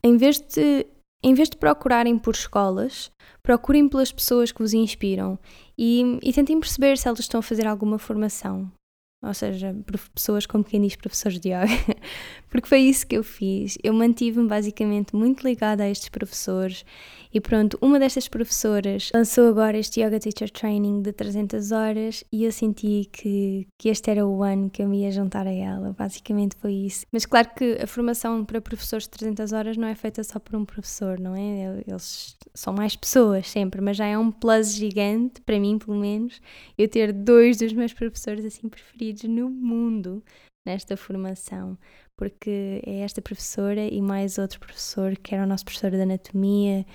em 0.03 0.17
vez 0.17 0.39
de 0.39 0.87
em 1.23 1.33
vez 1.33 1.49
de 1.49 1.57
procurarem 1.57 2.17
por 2.17 2.35
escolas, 2.35 3.09
procurem 3.41 3.89
pelas 3.89 4.11
pessoas 4.11 4.51
que 4.51 4.59
vos 4.61 4.71
inspiram 4.71 5.39
e, 5.75 6.19
e 6.21 6.31
tentem 6.31 6.59
perceber 6.59 6.95
se 6.95 7.07
elas 7.07 7.19
estão 7.19 7.39
a 7.39 7.43
fazer 7.43 7.65
alguma 7.65 7.97
formação 7.97 8.71
ou 9.21 9.33
seja, 9.33 9.75
pessoas 10.13 10.45
como 10.45 10.63
quem 10.63 10.81
diz 10.81 10.95
professores 10.95 11.39
de 11.39 11.49
yoga, 11.49 11.67
porque 12.49 12.67
foi 12.67 12.79
isso 12.81 13.05
que 13.05 13.17
eu 13.17 13.23
fiz. 13.23 13.77
Eu 13.83 13.93
mantive-me 13.93 14.47
basicamente 14.47 15.15
muito 15.15 15.45
ligada 15.45 15.83
a 15.83 15.89
estes 15.89 16.09
professores 16.09 16.85
e 17.33 17.41
pronto, 17.41 17.77
uma 17.81 17.99
destas 17.99 18.27
professoras 18.27 19.11
lançou 19.13 19.47
agora 19.49 19.77
este 19.77 20.01
Yoga 20.01 20.19
Teacher 20.19 20.49
Training 20.49 21.01
de 21.01 21.11
300 21.11 21.71
horas 21.71 22.23
e 22.31 22.45
eu 22.45 22.51
senti 22.51 23.09
que, 23.11 23.67
que 23.77 23.89
este 23.89 24.11
era 24.11 24.25
o 24.25 24.43
ano 24.43 24.69
que 24.69 24.81
eu 24.81 24.87
me 24.87 25.01
ia 25.01 25.11
juntar 25.11 25.47
a 25.47 25.51
ela. 25.51 25.93
Basicamente 25.97 26.55
foi 26.55 26.73
isso. 26.73 27.05
Mas 27.11 27.25
claro 27.25 27.49
que 27.55 27.77
a 27.81 27.87
formação 27.87 28.43
para 28.45 28.61
professores 28.61 29.05
de 29.05 29.11
300 29.11 29.51
horas 29.53 29.77
não 29.77 29.87
é 29.87 29.95
feita 29.95 30.23
só 30.23 30.39
por 30.39 30.55
um 30.55 30.65
professor, 30.65 31.19
não 31.19 31.35
é? 31.35 31.83
Eles 31.87 32.37
são 32.53 32.73
mais 32.73 32.95
pessoas 32.95 33.47
sempre, 33.49 33.81
mas 33.81 33.97
já 33.97 34.05
é 34.05 34.17
um 34.17 34.31
plus 34.31 34.73
gigante, 34.73 35.41
para 35.41 35.59
mim 35.59 35.77
pelo 35.77 35.97
menos, 35.97 36.41
eu 36.77 36.87
ter 36.87 37.11
dois 37.11 37.57
dos 37.57 37.73
meus 37.73 37.93
professores 37.93 38.45
assim 38.45 38.67
preferidos 38.69 39.23
no 39.23 39.49
mundo 39.49 40.23
nesta 40.65 40.97
formação, 40.97 41.77
porque 42.17 42.81
é 42.85 42.99
esta 42.99 43.21
professora 43.21 43.87
e 43.87 44.01
mais 44.01 44.37
outro 44.37 44.59
professor 44.59 45.15
que 45.15 45.33
era 45.33 45.43
o 45.43 45.47
nosso 45.47 45.63
professor 45.63 45.91
de 45.91 46.01
anatomia, 46.01 46.85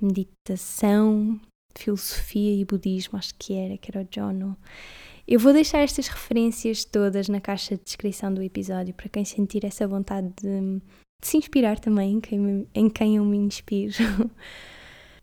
meditação, 0.00 1.40
filosofia 1.74 2.60
e 2.60 2.64
budismo, 2.64 3.18
acho 3.18 3.34
que 3.38 3.54
era, 3.54 3.78
que 3.78 3.90
era 3.90 4.04
o 4.04 4.08
Jono. 4.12 4.56
Eu 5.26 5.40
vou 5.40 5.52
deixar 5.52 5.78
estas 5.78 6.08
referências 6.08 6.84
todas 6.84 7.28
na 7.28 7.40
caixa 7.40 7.76
de 7.76 7.84
descrição 7.84 8.34
do 8.34 8.42
episódio 8.42 8.92
para 8.92 9.08
quem 9.08 9.24
sentir 9.24 9.64
essa 9.64 9.88
vontade 9.88 10.28
de, 10.42 10.60
de 11.22 11.26
se 11.26 11.38
inspirar 11.38 11.78
também 11.78 12.14
em 12.14 12.20
quem, 12.20 12.68
em 12.74 12.90
quem 12.90 13.16
eu 13.16 13.24
me 13.24 13.38
inspiro. 13.38 13.94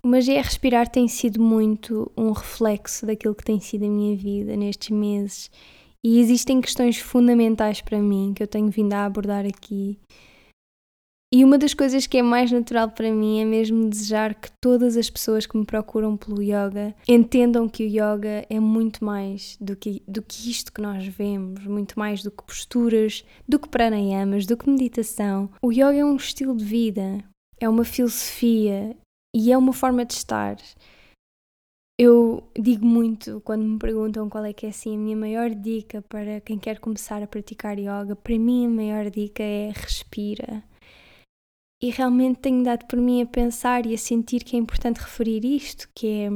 O 0.03 0.07
Magia 0.07 0.39
é 0.39 0.41
Respirar 0.41 0.89
tem 0.89 1.07
sido 1.07 1.39
muito 1.39 2.11
um 2.17 2.31
reflexo 2.31 3.05
daquilo 3.05 3.35
que 3.35 3.43
tem 3.43 3.59
sido 3.59 3.85
a 3.85 3.87
minha 3.87 4.17
vida 4.17 4.57
nestes 4.57 4.89
meses 4.89 5.51
e 6.03 6.19
existem 6.19 6.61
questões 6.61 6.97
fundamentais 6.97 7.81
para 7.81 7.99
mim 7.99 8.33
que 8.35 8.41
eu 8.43 8.47
tenho 8.47 8.69
vindo 8.69 8.93
a 8.93 9.05
abordar 9.05 9.45
aqui. 9.45 9.97
E 11.33 11.45
uma 11.45 11.57
das 11.57 11.73
coisas 11.73 12.05
que 12.05 12.17
é 12.17 12.21
mais 12.21 12.51
natural 12.51 12.91
para 12.91 13.09
mim 13.09 13.39
é 13.39 13.45
mesmo 13.45 13.89
desejar 13.89 14.35
que 14.35 14.49
todas 14.59 14.97
as 14.97 15.09
pessoas 15.09 15.45
que 15.45 15.57
me 15.57 15.65
procuram 15.65 16.17
pelo 16.17 16.41
yoga 16.41 16.93
entendam 17.07 17.69
que 17.69 17.85
o 17.85 17.87
yoga 17.87 18.45
é 18.49 18.59
muito 18.59 19.05
mais 19.05 19.55
do 19.61 19.73
que, 19.73 20.03
do 20.05 20.21
que 20.21 20.51
isto 20.51 20.73
que 20.73 20.81
nós 20.81 21.07
vemos, 21.07 21.65
muito 21.65 21.97
mais 21.97 22.21
do 22.21 22.31
que 22.31 22.43
posturas, 22.43 23.23
do 23.47 23.57
que 23.57 23.69
pranayamas, 23.69 24.45
do 24.45 24.57
que 24.57 24.69
meditação. 24.69 25.49
O 25.61 25.71
yoga 25.71 25.95
é 25.95 26.03
um 26.03 26.17
estilo 26.17 26.55
de 26.55 26.65
vida, 26.65 27.23
é 27.61 27.69
uma 27.69 27.85
filosofia, 27.85 28.93
e 29.33 29.51
é 29.51 29.57
uma 29.57 29.73
forma 29.73 30.05
de 30.05 30.13
estar. 30.13 30.57
Eu 32.03 32.41
digo 32.59 32.83
muito 32.83 33.41
quando 33.41 33.63
me 33.63 33.77
perguntam 33.77 34.27
qual 34.27 34.43
é 34.43 34.51
que 34.51 34.65
é 34.65 34.69
assim 34.69 34.95
a 34.95 34.97
minha 34.97 35.15
maior 35.15 35.51
dica 35.51 36.01
para 36.01 36.41
quem 36.41 36.57
quer 36.57 36.79
começar 36.79 37.21
a 37.21 37.27
praticar 37.27 37.77
yoga. 37.77 38.15
Para 38.15 38.39
mim 38.39 38.65
a 38.65 38.69
maior 38.69 39.11
dica 39.11 39.43
é 39.43 39.69
respira. 39.69 40.63
E 41.79 41.91
realmente 41.91 42.39
tenho 42.39 42.63
dado 42.63 42.87
por 42.87 42.97
mim 42.97 43.21
a 43.21 43.25
pensar 43.27 43.85
e 43.85 43.93
a 43.93 43.99
sentir 43.99 44.43
que 44.43 44.55
é 44.55 44.59
importante 44.59 44.97
referir 44.97 45.45
isto, 45.45 45.87
que 45.93 46.07
é 46.07 46.29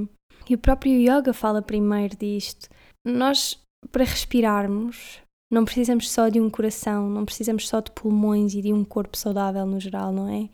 e 0.47 0.53
o 0.53 0.59
próprio 0.59 0.93
yoga 1.01 1.33
fala 1.33 1.63
primeiro 1.63 2.15
disto. 2.15 2.69
Nós 3.03 3.59
para 3.91 4.03
respirarmos 4.03 5.19
não 5.51 5.65
precisamos 5.65 6.11
só 6.11 6.29
de 6.29 6.39
um 6.39 6.47
coração, 6.47 7.09
não 7.09 7.25
precisamos 7.25 7.67
só 7.67 7.79
de 7.79 7.89
pulmões 7.89 8.53
e 8.53 8.61
de 8.61 8.71
um 8.71 8.83
corpo 8.83 9.17
saudável 9.17 9.65
no 9.65 9.79
geral, 9.79 10.13
não 10.13 10.29
é? 10.29 10.47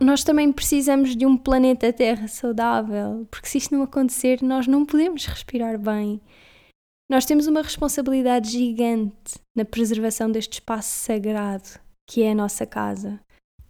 Nós 0.00 0.24
também 0.24 0.52
precisamos 0.52 1.14
de 1.14 1.24
um 1.24 1.36
planeta 1.36 1.92
Terra 1.92 2.26
saudável, 2.26 3.26
porque 3.30 3.48
se 3.48 3.58
isto 3.58 3.74
não 3.74 3.82
acontecer, 3.82 4.42
nós 4.42 4.66
não 4.66 4.84
podemos 4.84 5.26
respirar 5.26 5.78
bem. 5.78 6.20
Nós 7.08 7.24
temos 7.24 7.46
uma 7.46 7.62
responsabilidade 7.62 8.50
gigante 8.50 9.34
na 9.56 9.64
preservação 9.64 10.30
deste 10.30 10.54
espaço 10.54 10.88
sagrado 10.88 11.84
que 12.06 12.22
é 12.22 12.32
a 12.32 12.34
nossa 12.34 12.66
casa. 12.66 13.20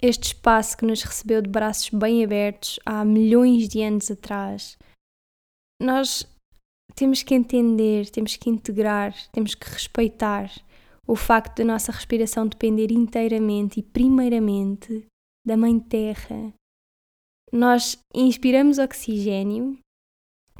Este 0.01 0.29
espaço 0.29 0.77
que 0.77 0.85
nos 0.85 1.03
recebeu 1.03 1.41
de 1.41 1.49
braços 1.49 1.91
bem 1.91 2.25
abertos 2.25 2.79
há 2.85 3.05
milhões 3.05 3.69
de 3.69 3.83
anos 3.83 4.11
atrás. 4.11 4.77
Nós 5.81 6.27
temos 6.95 7.23
que 7.23 7.35
entender, 7.35 8.11
temos 8.11 8.37
que 8.37 8.51
integrar, 8.51 9.15
temos 9.33 9.55
que 9.55 9.69
respeitar 9.69 10.51
o 11.07 11.17
facto 11.17 11.59
da 11.59 11.65
nossa 11.65 11.93
respiração 11.93 12.47
depender 12.47 12.91
inteiramente 12.91 13.81
e 13.81 13.83
primeiramente 13.83 15.07
da 15.45 15.57
Mãe 15.57 15.79
Terra. 15.79 16.53
Nós 17.53 17.99
inspiramos 18.15 18.79
oxigênio 18.79 19.79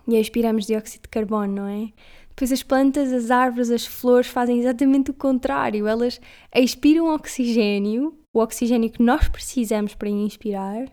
e 0.07 0.17
expiramos 0.17 0.67
dióxido 0.67 1.03
de 1.03 1.09
carbono, 1.09 1.55
não 1.55 1.67
é? 1.67 1.93
Depois 2.29 2.53
as 2.53 2.63
plantas, 2.63 3.13
as 3.13 3.31
árvores, 3.31 3.71
as 3.71 3.87
flores 3.87 4.27
fazem 4.27 4.59
exatamente 4.59 5.11
o 5.11 5.15
contrário. 5.15 5.87
Elas 5.87 6.21
expiram 6.55 7.15
oxigênio, 7.15 8.19
o 8.35 8.41
oxigênio 8.41 8.91
que 8.91 9.03
nós 9.03 9.29
precisamos 9.29 9.95
para 9.95 10.09
inspirar, 10.09 10.93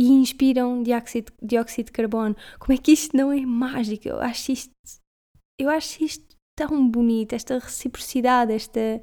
e 0.00 0.08
inspiram 0.08 0.82
dióxido, 0.82 1.32
dióxido 1.42 1.86
de 1.86 1.92
carbono. 1.92 2.36
Como 2.58 2.72
é 2.72 2.80
que 2.80 2.92
isto 2.92 3.16
não 3.16 3.32
é 3.32 3.40
mágico? 3.44 4.08
Eu 4.08 4.20
acho 4.20 4.52
isto, 4.52 4.72
eu 5.60 5.68
acho 5.68 6.02
isto 6.02 6.24
tão 6.56 6.88
bonito, 6.88 7.34
esta 7.34 7.58
reciprocidade, 7.58 8.52
esta 8.52 9.02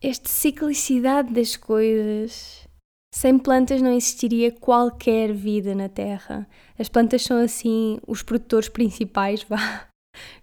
esta 0.00 0.28
ciclicidade 0.28 1.32
das 1.32 1.56
coisas. 1.56 2.66
Sem 3.14 3.38
plantas 3.38 3.80
não 3.80 3.92
existiria 3.92 4.52
qualquer 4.52 5.32
vida 5.32 5.74
na 5.74 5.88
Terra. 5.88 6.48
As 6.78 6.88
plantas 6.88 7.22
são 7.22 7.38
assim 7.38 7.98
os 8.06 8.22
produtores 8.22 8.68
principais, 8.68 9.42
vá, 9.48 9.88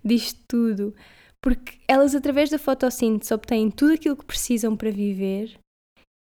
disto 0.03 0.41
tudo. 0.47 0.95
Porque 1.41 1.77
elas, 1.87 2.15
através 2.15 2.49
da 2.49 2.57
fotossíntese, 2.57 3.33
obtêm 3.33 3.69
tudo 3.69 3.93
aquilo 3.93 4.17
que 4.17 4.25
precisam 4.25 4.75
para 4.75 4.89
viver. 4.89 5.57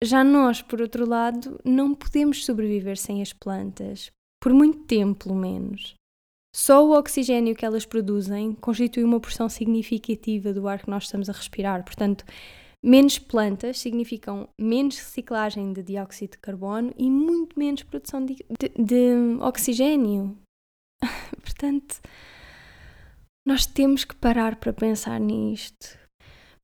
Já 0.03 0.23
nós, 0.23 0.61
por 0.61 0.81
outro 0.81 1.07
lado, 1.07 1.59
não 1.65 1.93
podemos 1.93 2.45
sobreviver 2.45 2.97
sem 2.97 3.21
as 3.21 3.33
plantas. 3.33 4.11
Por 4.41 4.53
muito 4.53 4.85
tempo, 4.85 5.25
pelo 5.25 5.35
menos. 5.35 5.95
Só 6.55 6.85
o 6.85 6.97
oxigênio 6.97 7.55
que 7.55 7.65
elas 7.65 7.85
produzem 7.85 8.53
constitui 8.53 9.03
uma 9.03 9.19
porção 9.19 9.49
significativa 9.49 10.53
do 10.53 10.67
ar 10.67 10.79
que 10.79 10.89
nós 10.89 11.03
estamos 11.03 11.29
a 11.29 11.33
respirar. 11.33 11.83
Portanto, 11.83 12.23
Menos 12.83 13.19
plantas 13.19 13.79
significam 13.79 14.47
menos 14.57 14.97
reciclagem 14.97 15.73
de 15.73 15.83
dióxido 15.83 16.31
de 16.31 16.37
carbono 16.37 16.93
e 16.97 17.11
muito 17.11 17.59
menos 17.59 17.83
produção 17.83 18.25
de, 18.25 18.35
de, 18.35 18.69
de 18.69 19.41
oxigênio. 19.41 20.37
Portanto, 21.43 21.99
nós 23.45 23.65
temos 23.65 24.05
que 24.05 24.15
parar 24.15 24.55
para 24.55 24.71
pensar 24.71 25.19
nisto. 25.19 25.99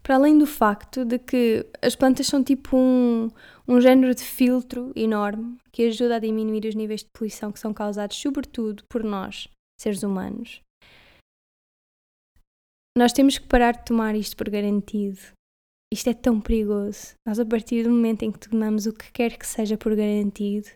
Para 0.02 0.16
além 0.16 0.38
do 0.38 0.46
facto 0.46 1.04
de 1.04 1.20
que 1.20 1.66
as 1.82 1.96
plantas 1.96 2.28
são 2.28 2.42
tipo 2.42 2.78
um, 2.78 3.30
um 3.68 3.82
género 3.82 4.16
de 4.16 4.24
filtro 4.24 4.94
enorme 4.96 5.58
que 5.74 5.88
ajuda 5.88 6.16
a 6.16 6.20
diminuir 6.20 6.66
os 6.66 6.76
níveis 6.76 7.02
de 7.02 7.10
poluição 7.12 7.52
que 7.52 7.60
são 7.60 7.74
causados, 7.74 8.16
sobretudo, 8.16 8.84
por 8.88 9.04
nós, 9.04 9.50
seres 9.82 10.04
humanos. 10.04 10.62
Nós 12.98 13.12
temos 13.12 13.38
que 13.38 13.48
parar 13.48 13.74
de 13.74 13.86
tomar 13.86 14.16
isto 14.16 14.38
por 14.38 14.50
garantido 14.50 15.35
isto 15.96 16.10
é 16.10 16.14
tão 16.14 16.42
perigoso. 16.42 17.16
Nós, 17.26 17.40
a 17.40 17.46
partir 17.46 17.84
do 17.84 17.90
momento 17.90 18.24
em 18.24 18.32
que 18.32 18.50
tomamos 18.50 18.86
o 18.86 18.94
que 18.94 19.10
quer 19.14 19.38
que 19.38 19.48
seja 19.48 19.78
por 19.78 19.96
garantido, 19.96 20.68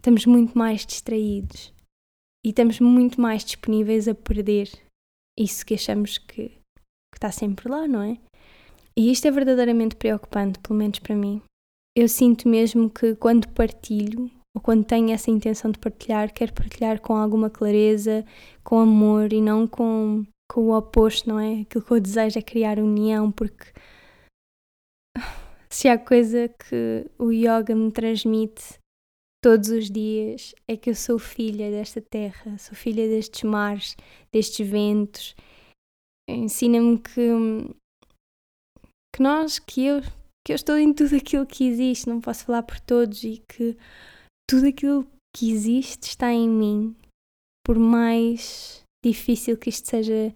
estamos 0.00 0.24
muito 0.24 0.56
mais 0.56 0.86
distraídos 0.86 1.74
e 2.46 2.50
estamos 2.50 2.78
muito 2.78 3.20
mais 3.20 3.44
disponíveis 3.44 4.06
a 4.06 4.14
perder 4.14 4.70
isso 5.36 5.66
que 5.66 5.74
achamos 5.74 6.16
que, 6.16 6.48
que 6.48 7.16
está 7.16 7.32
sempre 7.32 7.68
lá, 7.68 7.88
não 7.88 8.02
é? 8.02 8.18
E 8.96 9.10
isto 9.10 9.26
é 9.26 9.30
verdadeiramente 9.32 9.96
preocupante, 9.96 10.60
pelo 10.60 10.78
menos 10.78 11.00
para 11.00 11.16
mim. 11.16 11.42
Eu 11.96 12.08
sinto 12.08 12.48
mesmo 12.48 12.88
que 12.88 13.16
quando 13.16 13.48
partilho, 13.48 14.30
ou 14.54 14.62
quando 14.62 14.84
tenho 14.84 15.10
essa 15.10 15.30
intenção 15.30 15.72
de 15.72 15.78
partilhar, 15.80 16.32
quero 16.32 16.52
partilhar 16.52 17.00
com 17.00 17.16
alguma 17.16 17.50
clareza, 17.50 18.24
com 18.62 18.78
amor 18.78 19.32
e 19.32 19.40
não 19.40 19.66
com 19.66 20.24
com 20.50 20.62
o 20.62 20.76
oposto, 20.76 21.28
não 21.28 21.38
é? 21.38 21.60
Aquilo 21.60 21.84
que 21.84 21.90
eu 21.92 22.00
desejo 22.00 22.38
é 22.38 22.42
criar 22.42 22.78
união, 22.78 23.30
porque 23.30 23.72
se 25.70 25.88
há 25.88 25.98
coisa 25.98 26.48
que 26.48 27.06
o 27.18 27.30
yoga 27.30 27.74
me 27.74 27.92
transmite 27.92 28.78
todos 29.42 29.68
os 29.68 29.90
dias 29.90 30.54
é 30.66 30.76
que 30.76 30.90
eu 30.90 30.94
sou 30.94 31.18
filha 31.18 31.70
desta 31.70 32.00
terra, 32.00 32.58
sou 32.58 32.74
filha 32.74 33.06
destes 33.06 33.42
mares, 33.42 33.96
destes 34.32 34.68
ventos. 34.68 35.36
Ensina-me 36.28 36.98
que, 36.98 37.30
que 39.14 39.22
nós, 39.22 39.58
que 39.58 39.84
eu, 39.84 40.00
que 40.44 40.52
eu 40.52 40.56
estou 40.56 40.76
em 40.76 40.92
tudo 40.92 41.16
aquilo 41.16 41.46
que 41.46 41.66
existe, 41.68 42.08
não 42.08 42.20
posso 42.20 42.44
falar 42.44 42.62
por 42.62 42.80
todos 42.80 43.22
e 43.22 43.38
que 43.48 43.76
tudo 44.48 44.66
aquilo 44.66 45.06
que 45.34 45.50
existe 45.50 46.08
está 46.08 46.32
em 46.32 46.48
mim, 46.48 46.96
por 47.64 47.78
mais 47.78 48.82
difícil 49.04 49.56
que 49.56 49.68
isto 49.68 49.88
seja 49.88 50.34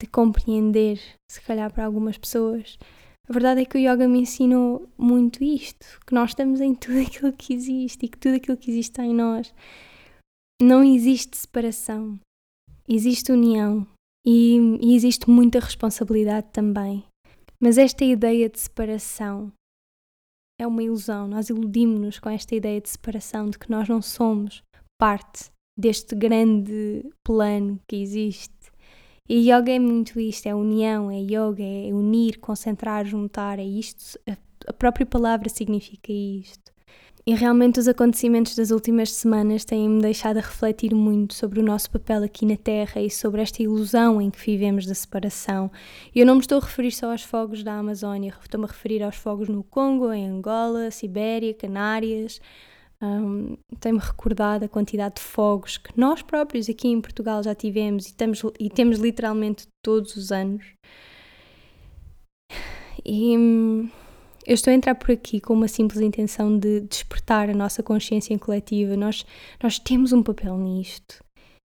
de 0.00 0.06
compreender, 0.06 1.00
se 1.30 1.40
calhar 1.40 1.72
para 1.72 1.84
algumas 1.84 2.16
pessoas. 2.16 2.78
A 3.28 3.32
verdade 3.32 3.62
é 3.62 3.64
que 3.64 3.76
o 3.76 3.80
yoga 3.80 4.08
me 4.08 4.20
ensinou 4.20 4.88
muito 4.96 5.42
isto, 5.44 6.00
que 6.06 6.14
nós 6.14 6.30
estamos 6.30 6.60
em 6.60 6.74
tudo 6.76 7.00
aquilo 7.00 7.32
que 7.32 7.52
existe 7.52 8.06
e 8.06 8.08
que 8.08 8.18
tudo 8.18 8.36
aquilo 8.36 8.56
que 8.56 8.70
existe 8.70 8.92
está 8.92 9.04
em 9.04 9.14
nós. 9.14 9.52
Não 10.60 10.82
existe 10.82 11.36
separação, 11.36 12.18
existe 12.88 13.30
união 13.30 13.86
e, 14.26 14.56
e 14.80 14.94
existe 14.94 15.28
muita 15.28 15.60
responsabilidade 15.60 16.48
também. 16.52 17.04
Mas 17.60 17.76
esta 17.76 18.04
ideia 18.04 18.48
de 18.48 18.58
separação 18.58 19.52
é 20.60 20.66
uma 20.66 20.82
ilusão. 20.82 21.28
Nós 21.28 21.48
iludimos-nos 21.48 22.18
com 22.18 22.28
esta 22.30 22.54
ideia 22.54 22.80
de 22.80 22.88
separação, 22.88 23.50
de 23.50 23.58
que 23.58 23.70
nós 23.70 23.88
não 23.88 24.00
somos 24.00 24.62
parte 24.98 25.50
deste 25.78 26.16
grande 26.16 27.08
plano 27.22 27.78
que 27.86 27.96
existe. 27.96 28.52
E 29.28 29.50
yoga 29.50 29.70
é 29.70 29.78
muito 29.78 30.18
isto, 30.18 30.46
é 30.46 30.54
união, 30.54 31.10
é 31.10 31.20
yoga, 31.20 31.62
é 31.62 31.92
unir, 31.92 32.38
concentrar, 32.38 33.06
juntar, 33.06 33.58
é 33.58 33.64
isto, 33.64 34.18
a 34.66 34.72
própria 34.72 35.06
palavra 35.06 35.48
significa 35.48 36.10
isto. 36.10 36.72
E 37.26 37.34
realmente 37.34 37.78
os 37.78 37.86
acontecimentos 37.86 38.56
das 38.56 38.70
últimas 38.70 39.12
semanas 39.12 39.62
têm-me 39.62 40.00
deixado 40.00 40.38
a 40.38 40.40
refletir 40.40 40.94
muito 40.94 41.34
sobre 41.34 41.60
o 41.60 41.62
nosso 41.62 41.90
papel 41.90 42.22
aqui 42.22 42.46
na 42.46 42.56
Terra 42.56 43.02
e 43.02 43.10
sobre 43.10 43.42
esta 43.42 43.62
ilusão 43.62 44.18
em 44.18 44.30
que 44.30 44.40
vivemos 44.40 44.86
da 44.86 44.94
separação. 44.94 45.70
Eu 46.14 46.24
não 46.24 46.36
me 46.36 46.40
estou 46.40 46.56
a 46.56 46.64
referir 46.64 46.90
só 46.90 47.12
aos 47.12 47.22
fogos 47.22 47.62
da 47.62 47.74
Amazónia, 47.74 48.34
estou-me 48.40 48.64
a 48.64 48.68
referir 48.68 49.02
aos 49.02 49.16
fogos 49.16 49.46
no 49.46 49.62
Congo, 49.62 50.10
em 50.10 50.26
Angola, 50.26 50.90
Sibéria, 50.90 51.52
Canárias, 51.52 52.40
um, 53.02 53.56
Tem-me 53.80 53.98
recordado 53.98 54.64
a 54.64 54.68
quantidade 54.68 55.16
de 55.16 55.22
fogos 55.22 55.78
que 55.78 55.98
nós 55.98 56.22
próprios 56.22 56.68
aqui 56.68 56.88
em 56.88 57.00
Portugal 57.00 57.42
já 57.42 57.54
tivemos 57.54 58.06
e, 58.06 58.08
estamos, 58.08 58.42
e 58.58 58.68
temos 58.70 58.98
literalmente 58.98 59.66
todos 59.84 60.16
os 60.16 60.32
anos. 60.32 60.64
E 63.04 63.36
hum, 63.38 63.88
Eu 64.46 64.54
estou 64.54 64.70
a 64.70 64.74
entrar 64.74 64.94
por 64.94 65.10
aqui 65.10 65.40
com 65.40 65.52
uma 65.52 65.68
simples 65.68 66.00
intenção 66.00 66.58
de 66.58 66.80
despertar 66.80 67.50
a 67.50 67.54
nossa 67.54 67.82
consciência 67.82 68.38
coletiva. 68.38 68.96
Nós, 68.96 69.26
nós 69.62 69.78
temos 69.78 70.12
um 70.12 70.22
papel 70.22 70.56
nisto. 70.56 71.22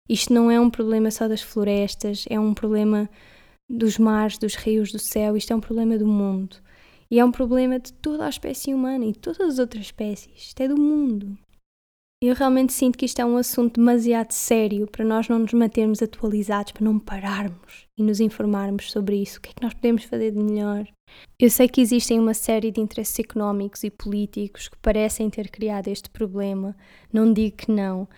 Isto 0.09 0.35
não 0.35 0.51
é 0.51 0.61
um 0.61 0.69
problema 0.71 1.11
só 1.11 1.27
das 1.27 1.41
florestas, 1.41 2.27
é 2.29 2.39
um 2.39 2.53
problema 2.53 3.09
dos 3.69 3.99
mares, 3.99 4.39
dos 4.39 4.55
rios, 4.55 4.93
do 4.93 4.99
céu, 4.99 5.37
isto 5.37 5.53
é 5.53 5.57
um 5.57 5.61
problema 5.61 5.99
do 5.99 6.07
mundo. 6.07 6.57
E 7.11 7.21
é 7.21 7.25
um 7.25 7.31
problema 7.31 7.79
de 7.79 7.93
toda 7.93 8.27
a 8.27 8.29
espécie 8.29 8.75
humana 8.75 9.05
e 9.05 9.13
todas 9.13 9.41
as 9.41 9.59
outras 9.59 9.87
espécies. 9.87 10.49
Isto 10.49 10.61
é 10.63 10.69
do 10.69 10.81
mundo. 10.81 11.39
Eu 12.23 12.35
realmente 12.35 12.73
sinto 12.73 12.97
que 12.97 13.05
isto 13.05 13.21
é 13.21 13.27
um 13.27 13.37
assunto 13.37 13.79
demasiado 13.79 14.33
sério 14.33 14.87
para 14.87 15.05
nós 15.05 15.29
não 15.29 15.39
nos 15.39 15.53
mantermos 15.53 16.03
atualizados, 16.03 16.73
para 16.73 16.85
não 16.85 16.99
pararmos 16.99 17.87
e 17.99 18.03
nos 18.03 18.21
informarmos 18.21 18.91
sobre 18.91 19.17
isso. 19.17 19.39
O 19.39 19.43
que 19.43 19.51
é 19.51 19.53
que 19.53 19.63
nós 19.63 19.75
podemos 19.75 20.05
fazer 20.05 20.31
de 20.31 20.39
melhor? 20.39 20.89
Eu 21.39 21.51
sei 21.51 21.69
que 21.69 21.81
existem 21.81 22.19
uma 22.19 22.33
série 22.33 22.71
de 22.71 22.81
interesses 22.81 23.19
económicos 23.19 23.85
e 23.85 23.91
políticos 23.91 24.67
que 24.69 24.79
parecem 24.79 25.29
ter 25.29 25.51
criado 25.51 25.89
este 25.89 26.09
problema, 26.09 26.75
não 27.13 27.33
digo 27.33 27.57
que 27.57 27.71
não, 27.71 28.09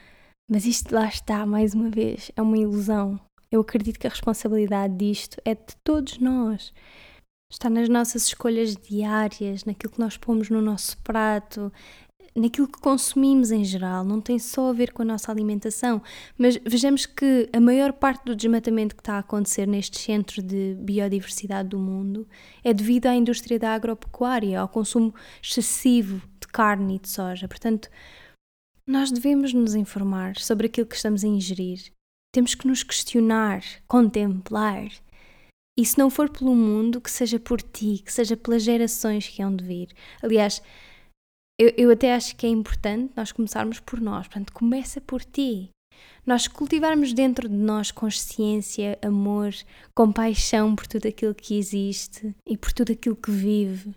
mas 0.50 0.64
isto 0.64 0.95
lá 0.95 1.07
está, 1.07 1.45
mais 1.45 1.75
uma 1.75 1.90
vez, 1.90 2.30
é 2.37 2.40
uma 2.40 2.57
ilusão. 2.57 3.21
Eu 3.50 3.61
acredito 3.61 3.99
que 3.99 4.07
a 4.07 4.11
responsabilidade 4.11 4.95
disto 4.97 5.40
é 5.45 5.54
de 5.54 5.76
todos 5.83 6.18
nós. 6.18 6.73
Está 7.50 7.70
nas 7.70 7.88
nossas 7.88 8.26
escolhas 8.26 8.76
diárias, 8.76 9.64
naquilo 9.64 9.92
que 9.92 10.00
nós 10.00 10.16
pomos 10.16 10.50
no 10.50 10.60
nosso 10.60 10.98
prato, 10.98 11.72
naquilo 12.38 12.68
que 12.68 12.80
consumimos 12.80 13.50
em 13.50 13.64
geral, 13.64 14.04
não 14.04 14.20
tem 14.20 14.38
só 14.38 14.70
a 14.70 14.72
ver 14.72 14.92
com 14.92 15.02
a 15.02 15.04
nossa 15.04 15.30
alimentação, 15.32 16.02
mas 16.36 16.58
vejamos 16.64 17.06
que 17.06 17.48
a 17.52 17.60
maior 17.60 17.92
parte 17.92 18.24
do 18.24 18.36
desmatamento 18.36 18.94
que 18.94 19.00
está 19.00 19.14
a 19.14 19.20
acontecer 19.20 19.66
nestes 19.66 20.02
centros 20.02 20.44
de 20.44 20.76
biodiversidade 20.78 21.70
do 21.70 21.78
mundo 21.78 22.28
é 22.62 22.72
devido 22.72 23.06
à 23.06 23.14
indústria 23.14 23.58
da 23.58 23.74
agropecuária, 23.74 24.60
ao 24.60 24.68
consumo 24.68 25.14
excessivo 25.42 26.22
de 26.40 26.46
carne 26.48 26.96
e 26.96 26.98
de 26.98 27.08
soja. 27.08 27.48
Portanto, 27.48 27.88
nós 28.86 29.10
devemos 29.10 29.52
nos 29.52 29.74
informar 29.74 30.36
sobre 30.36 30.66
aquilo 30.66 30.86
que 30.86 30.96
estamos 30.96 31.24
a 31.24 31.28
ingerir. 31.28 31.92
Temos 32.32 32.54
que 32.54 32.66
nos 32.66 32.82
questionar, 32.82 33.62
contemplar. 33.86 34.88
E 35.78 35.85
se 35.85 35.97
não 35.97 36.11
for 36.11 36.28
pelo 36.28 36.56
mundo, 36.56 37.00
que 37.00 37.08
seja 37.08 37.38
por 37.38 37.62
ti, 37.62 38.02
que 38.04 38.12
seja 38.12 38.37
pelas 38.37 38.64
gerações 38.64 39.28
que 39.28 39.40
hão 39.40 39.54
de 39.54 39.64
vir. 39.64 39.88
Aliás, 40.20 40.61
eu, 41.56 41.73
eu 41.76 41.90
até 41.92 42.12
acho 42.16 42.35
que 42.35 42.47
é 42.47 42.50
importante 42.50 43.12
nós 43.16 43.30
começarmos 43.30 43.78
por 43.78 44.00
nós. 44.00 44.26
Portanto, 44.26 44.52
começa 44.52 45.00
por 45.00 45.25
ti. 45.25 45.70
Nós 46.26 46.49
cultivarmos 46.49 47.12
dentro 47.12 47.49
de 47.49 47.54
nós 47.54 47.92
consciência, 47.92 48.99
amor, 49.00 49.54
compaixão 49.94 50.75
por 50.75 50.88
tudo 50.88 51.06
aquilo 51.06 51.32
que 51.32 51.56
existe 51.56 52.35
e 52.44 52.56
por 52.56 52.73
tudo 52.73 52.90
aquilo 52.90 53.14
que 53.14 53.30
vive. 53.30 53.94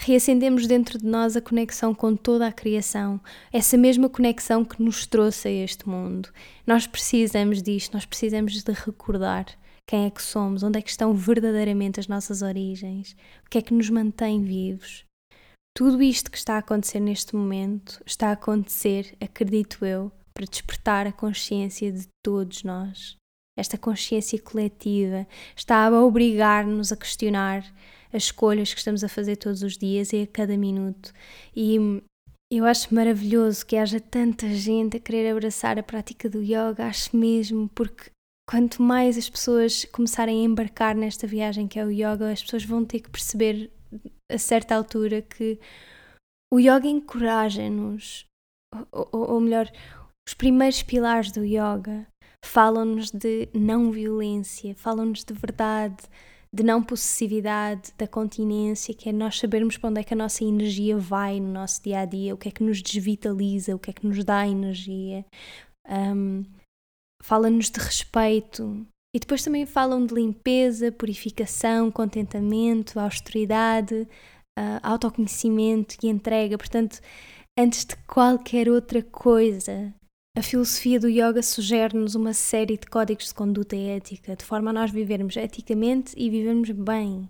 Reacendemos 0.00 0.68
dentro 0.68 1.00
de 1.00 1.06
nós 1.06 1.36
a 1.36 1.40
conexão 1.40 1.92
com 1.92 2.14
toda 2.14 2.46
a 2.46 2.52
criação, 2.52 3.20
essa 3.52 3.76
mesma 3.76 4.08
conexão 4.08 4.64
que 4.64 4.80
nos 4.80 5.04
trouxe 5.04 5.48
a 5.48 5.50
este 5.50 5.88
mundo. 5.88 6.28
Nós 6.64 6.86
precisamos 6.86 7.60
disto, 7.60 7.94
nós 7.94 8.06
precisamos 8.06 8.62
de 8.62 8.72
recordar 8.72 9.46
quem 9.88 10.04
é 10.04 10.10
que 10.10 10.22
somos, 10.22 10.62
onde 10.62 10.78
é 10.78 10.82
que 10.82 10.90
estão 10.90 11.14
verdadeiramente 11.14 11.98
as 11.98 12.06
nossas 12.06 12.42
origens, 12.42 13.16
o 13.46 13.48
que 13.48 13.56
é 13.56 13.62
que 13.62 13.72
nos 13.72 13.88
mantém 13.88 14.42
vivos. 14.44 15.04
Tudo 15.74 16.02
isto 16.02 16.30
que 16.30 16.36
está 16.36 16.56
a 16.56 16.58
acontecer 16.58 17.00
neste 17.00 17.34
momento 17.34 18.02
está 18.04 18.28
a 18.28 18.32
acontecer, 18.32 19.16
acredito 19.18 19.86
eu, 19.86 20.12
para 20.34 20.44
despertar 20.44 21.06
a 21.06 21.12
consciência 21.12 21.90
de 21.90 22.06
todos 22.22 22.62
nós. 22.62 23.16
Esta 23.56 23.78
consciência 23.78 24.38
coletiva 24.38 25.26
está 25.56 25.86
a 25.86 26.04
obrigar-nos 26.04 26.92
a 26.92 26.96
questionar 26.96 27.64
as 28.12 28.24
escolhas 28.24 28.74
que 28.74 28.78
estamos 28.78 29.02
a 29.02 29.08
fazer 29.08 29.36
todos 29.36 29.62
os 29.62 29.78
dias 29.78 30.12
e 30.12 30.22
a 30.22 30.26
cada 30.26 30.56
minuto. 30.56 31.14
E 31.56 31.78
eu 32.52 32.66
acho 32.66 32.94
maravilhoso 32.94 33.64
que 33.64 33.76
haja 33.76 34.00
tanta 34.00 34.48
gente 34.50 34.98
a 34.98 35.00
querer 35.00 35.30
abraçar 35.30 35.78
a 35.78 35.82
prática 35.82 36.28
do 36.28 36.42
yoga, 36.42 36.86
acho 36.86 37.16
mesmo, 37.16 37.70
porque 37.74 38.10
quanto 38.48 38.82
mais 38.82 39.18
as 39.18 39.28
pessoas 39.28 39.84
começarem 39.92 40.40
a 40.40 40.44
embarcar 40.44 40.96
nesta 40.96 41.26
viagem 41.26 41.68
que 41.68 41.78
é 41.78 41.84
o 41.84 41.90
yoga, 41.90 42.32
as 42.32 42.42
pessoas 42.42 42.64
vão 42.64 42.82
ter 42.82 43.00
que 43.00 43.10
perceber 43.10 43.70
a 44.32 44.38
certa 44.38 44.74
altura 44.74 45.20
que 45.20 45.60
o 46.52 46.58
yoga 46.58 46.86
encoraja-nos, 46.86 48.24
ou, 48.90 49.08
ou, 49.12 49.40
melhor, 49.40 49.70
os 50.26 50.32
primeiros 50.32 50.82
pilares 50.82 51.30
do 51.30 51.44
yoga 51.44 52.06
falam-nos 52.42 53.10
de 53.10 53.50
não 53.52 53.92
violência, 53.92 54.74
falam-nos 54.74 55.24
de 55.24 55.34
verdade, 55.34 56.04
de 56.50 56.62
não 56.62 56.82
possessividade, 56.82 57.92
da 57.98 58.06
continência, 58.06 58.94
que 58.94 59.10
é 59.10 59.12
nós 59.12 59.38
sabermos 59.38 59.76
para 59.76 59.90
onde 59.90 60.00
é 60.00 60.04
que 60.04 60.14
a 60.14 60.16
nossa 60.16 60.42
energia 60.42 60.96
vai 60.96 61.38
no 61.38 61.52
nosso 61.52 61.82
dia 61.82 62.00
a 62.00 62.04
dia, 62.06 62.34
o 62.34 62.38
que 62.38 62.48
é 62.48 62.52
que 62.52 62.64
nos 62.64 62.80
desvitaliza, 62.80 63.76
o 63.76 63.78
que 63.78 63.90
é 63.90 63.92
que 63.92 64.06
nos 64.06 64.24
dá 64.24 64.48
energia. 64.48 65.26
Um, 65.86 66.44
Fala-nos 67.22 67.70
de 67.70 67.80
respeito, 67.80 68.86
e 69.14 69.18
depois 69.18 69.42
também 69.42 69.64
falam 69.64 70.04
de 70.04 70.14
limpeza, 70.14 70.92
purificação, 70.92 71.90
contentamento, 71.90 73.00
austeridade, 73.00 74.06
uh, 74.58 74.80
autoconhecimento 74.82 75.96
e 76.02 76.08
entrega. 76.08 76.58
Portanto, 76.58 77.00
antes 77.58 77.84
de 77.84 77.96
qualquer 78.06 78.68
outra 78.68 79.02
coisa, 79.02 79.94
a 80.36 80.42
filosofia 80.42 81.00
do 81.00 81.08
yoga 81.08 81.42
sugere-nos 81.42 82.14
uma 82.14 82.32
série 82.32 82.76
de 82.76 82.86
códigos 82.86 83.28
de 83.28 83.34
conduta 83.34 83.74
ética, 83.74 84.36
de 84.36 84.44
forma 84.44 84.70
a 84.70 84.72
nós 84.72 84.90
vivermos 84.90 85.36
eticamente 85.36 86.12
e 86.16 86.28
vivermos 86.28 86.70
bem. 86.70 87.28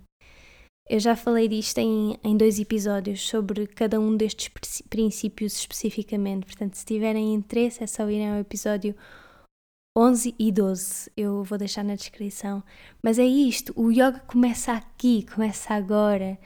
Eu 0.87 0.99
já 0.99 1.15
falei 1.15 1.47
disto 1.47 1.77
em, 1.77 2.17
em 2.23 2.35
dois 2.35 2.59
episódios 2.59 3.27
sobre 3.27 3.67
cada 3.67 3.99
um 3.99 4.17
destes 4.17 4.49
princípios 4.89 5.53
especificamente, 5.53 6.45
portanto, 6.45 6.75
se 6.75 6.85
tiverem 6.85 7.33
interesse, 7.33 7.83
é 7.83 7.87
só 7.87 8.09
irem 8.09 8.29
ao 8.29 8.39
episódio 8.39 8.95
11 9.99 10.33
e 10.39 10.49
12, 10.49 11.11
eu 11.17 11.43
vou 11.43 11.57
deixar 11.57 11.83
na 11.83 11.93
descrição. 11.93 12.63
Mas 13.03 13.19
é 13.19 13.25
isto, 13.25 13.73
o 13.75 13.91
yoga 13.91 14.21
começa 14.25 14.71
aqui, 14.71 15.25
começa 15.35 15.73
agora. 15.73 16.39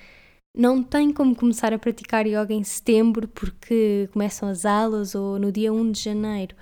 Não 0.58 0.82
tem 0.82 1.14
como 1.14 1.36
começar 1.36 1.72
a 1.72 1.78
praticar 1.78 2.26
yoga 2.26 2.52
em 2.52 2.64
setembro 2.64 3.28
porque 3.28 4.10
começam 4.12 4.50
as 4.50 4.66
aulas 4.66 5.14
ou 5.14 5.38
no 5.38 5.52
dia 5.52 5.72
1 5.72 5.92
de 5.92 6.02
janeiro. 6.02 6.56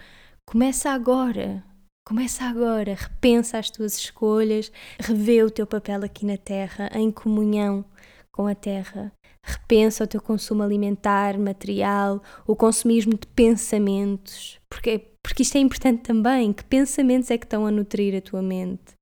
Começa 0.46 0.90
agora. 0.90 1.64
Começa 2.06 2.44
agora, 2.44 2.94
repensa 2.94 3.58
as 3.58 3.70
tuas 3.70 3.98
escolhas, 3.98 4.70
revê 5.00 5.44
o 5.44 5.52
teu 5.52 5.66
papel 5.66 6.04
aqui 6.04 6.26
na 6.26 6.36
Terra, 6.36 6.90
em 6.94 7.10
comunhão 7.10 7.86
com 8.34 8.48
a 8.48 8.56
Terra. 8.56 9.14
Repensa 9.42 10.04
o 10.04 10.08
teu 10.08 10.22
consumo 10.22 10.62
alimentar, 10.62 11.38
material, 11.38 12.22
o 12.46 12.54
consumismo 12.54 13.14
de 13.14 13.28
pensamentos, 13.28 14.61
porque 14.72 15.12
porque 15.22 15.44
isto 15.44 15.58
é 15.58 15.60
importante 15.60 16.02
também. 16.02 16.52
Que 16.52 16.64
pensamentos 16.64 17.30
é 17.30 17.38
que 17.38 17.46
estão 17.46 17.68
a 17.68 17.72
nutrir 17.72 18.18
a 18.18 18.22
tua 18.22 18.42
mente? 18.42 18.94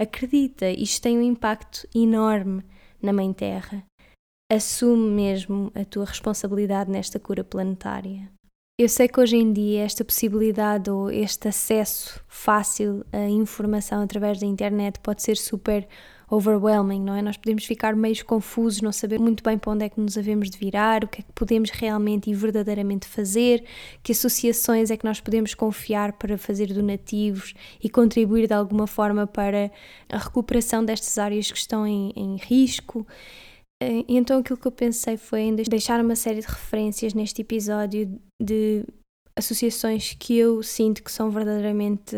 Acredita, 0.00 0.68
isto 0.70 1.02
tem 1.02 1.18
um 1.18 1.22
impacto 1.22 1.86
enorme 1.94 2.64
na 3.00 3.12
Mãe 3.12 3.32
Terra. 3.32 3.84
Assume 4.50 5.10
mesmo 5.10 5.70
a 5.74 5.84
tua 5.84 6.04
responsabilidade 6.04 6.90
nesta 6.90 7.18
cura 7.20 7.44
planetária. 7.44 8.30
Eu 8.80 8.88
sei 8.88 9.08
que 9.08 9.20
hoje 9.20 9.36
em 9.36 9.52
dia 9.52 9.82
esta 9.82 10.04
possibilidade 10.04 10.88
ou 10.88 11.10
este 11.10 11.48
acesso 11.48 12.22
fácil 12.28 13.04
à 13.12 13.28
informação 13.28 14.02
através 14.02 14.38
da 14.38 14.46
internet 14.46 15.00
pode 15.00 15.22
ser 15.22 15.36
super 15.36 15.86
overwhelming, 16.30 17.02
não 17.02 17.14
é? 17.14 17.22
Nós 17.22 17.36
podemos 17.36 17.64
ficar 17.64 17.96
meio 17.96 18.24
confusos, 18.24 18.82
não 18.82 18.92
saber 18.92 19.18
muito 19.18 19.42
bem 19.42 19.56
para 19.56 19.72
onde 19.72 19.84
é 19.84 19.88
que 19.88 20.00
nos 20.00 20.18
havemos 20.18 20.50
de 20.50 20.58
virar, 20.58 21.04
o 21.04 21.08
que 21.08 21.20
é 21.20 21.24
que 21.24 21.32
podemos 21.32 21.70
realmente 21.70 22.30
e 22.30 22.34
verdadeiramente 22.34 23.06
fazer, 23.06 23.64
que 24.02 24.12
associações 24.12 24.90
é 24.90 24.96
que 24.96 25.04
nós 25.04 25.20
podemos 25.20 25.54
confiar 25.54 26.12
para 26.12 26.36
fazer 26.36 26.72
donativos 26.72 27.54
e 27.82 27.88
contribuir 27.88 28.46
de 28.46 28.54
alguma 28.54 28.86
forma 28.86 29.26
para 29.26 29.70
a 30.08 30.18
recuperação 30.18 30.84
destas 30.84 31.16
áreas 31.18 31.50
que 31.50 31.58
estão 31.58 31.86
em, 31.86 32.12
em 32.14 32.36
risco. 32.36 33.06
Eh, 33.82 34.04
então 34.08 34.38
aquilo 34.38 34.58
que 34.58 34.66
eu 34.66 34.72
pensei 34.72 35.16
foi 35.16 35.40
em 35.42 35.54
deixar 35.54 36.00
uma 36.00 36.16
série 36.16 36.40
de 36.40 36.46
referências 36.46 37.14
neste 37.14 37.42
episódio 37.42 38.20
de 38.40 38.84
associações 39.38 40.16
que 40.18 40.36
eu 40.36 40.62
sinto 40.62 41.02
que 41.02 41.12
são 41.12 41.30
verdadeiramente 41.30 42.16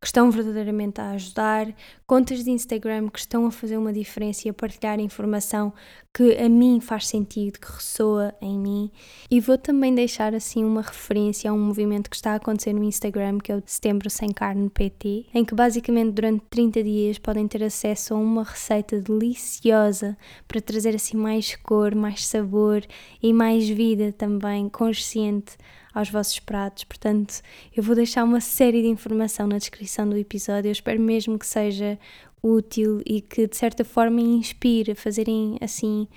que 0.00 0.06
estão 0.06 0.30
verdadeiramente 0.30 1.00
a 1.00 1.10
ajudar, 1.10 1.72
contas 2.06 2.42
de 2.42 2.50
Instagram 2.50 3.08
que 3.08 3.18
estão 3.18 3.46
a 3.46 3.50
fazer 3.52 3.76
uma 3.76 3.92
diferença 3.92 4.48
e 4.48 4.50
a 4.50 4.54
partilhar 4.54 4.98
informação 4.98 5.72
que 6.12 6.36
a 6.36 6.48
mim 6.48 6.80
faz 6.80 7.06
sentido, 7.06 7.58
que 7.58 7.70
ressoa 7.72 8.34
em 8.40 8.58
mim. 8.58 8.90
E 9.30 9.40
vou 9.40 9.56
também 9.56 9.94
deixar 9.94 10.34
assim 10.34 10.64
uma 10.64 10.82
referência 10.82 11.50
a 11.50 11.54
um 11.54 11.58
movimento 11.58 12.10
que 12.10 12.16
está 12.16 12.32
a 12.32 12.36
acontecer 12.36 12.72
no 12.72 12.84
Instagram, 12.84 13.38
que 13.38 13.52
é 13.52 13.56
o 13.56 13.62
Setembro 13.64 14.10
Sem 14.10 14.30
Carne 14.30 14.68
PT, 14.68 15.26
em 15.32 15.44
que 15.44 15.54
basicamente 15.54 16.12
durante 16.12 16.44
30 16.50 16.82
dias 16.82 17.18
podem 17.18 17.46
ter 17.46 17.62
acesso 17.62 18.14
a 18.14 18.18
uma 18.18 18.42
receita 18.42 19.00
deliciosa 19.00 20.16
para 20.48 20.60
trazer 20.60 20.94
assim 20.94 21.16
mais 21.16 21.54
cor, 21.56 21.94
mais 21.94 22.26
sabor 22.26 22.82
e 23.22 23.32
mais 23.32 23.68
vida 23.68 24.12
também 24.12 24.68
consciente 24.68 25.56
aos 25.94 26.10
vossos 26.10 26.38
pratos. 26.38 26.84
Portanto, 26.84 27.40
eu 27.76 27.82
vou 27.82 27.94
deixar 27.94 28.24
uma 28.24 28.40
série 28.40 28.82
de 28.82 28.88
informação 28.88 29.46
na 29.46 29.58
descrição 29.58 30.08
do 30.08 30.16
episódio. 30.16 30.68
Eu 30.68 30.72
espero 30.72 31.00
mesmo 31.00 31.38
que 31.38 31.46
seja 31.46 31.98
útil 32.42 33.00
e 33.06 33.20
que 33.20 33.46
de 33.46 33.56
certa 33.56 33.84
forma 33.84 34.20
inspire 34.20 34.92
a 34.92 34.96
fazerem 34.96 35.56
assim 35.60 36.08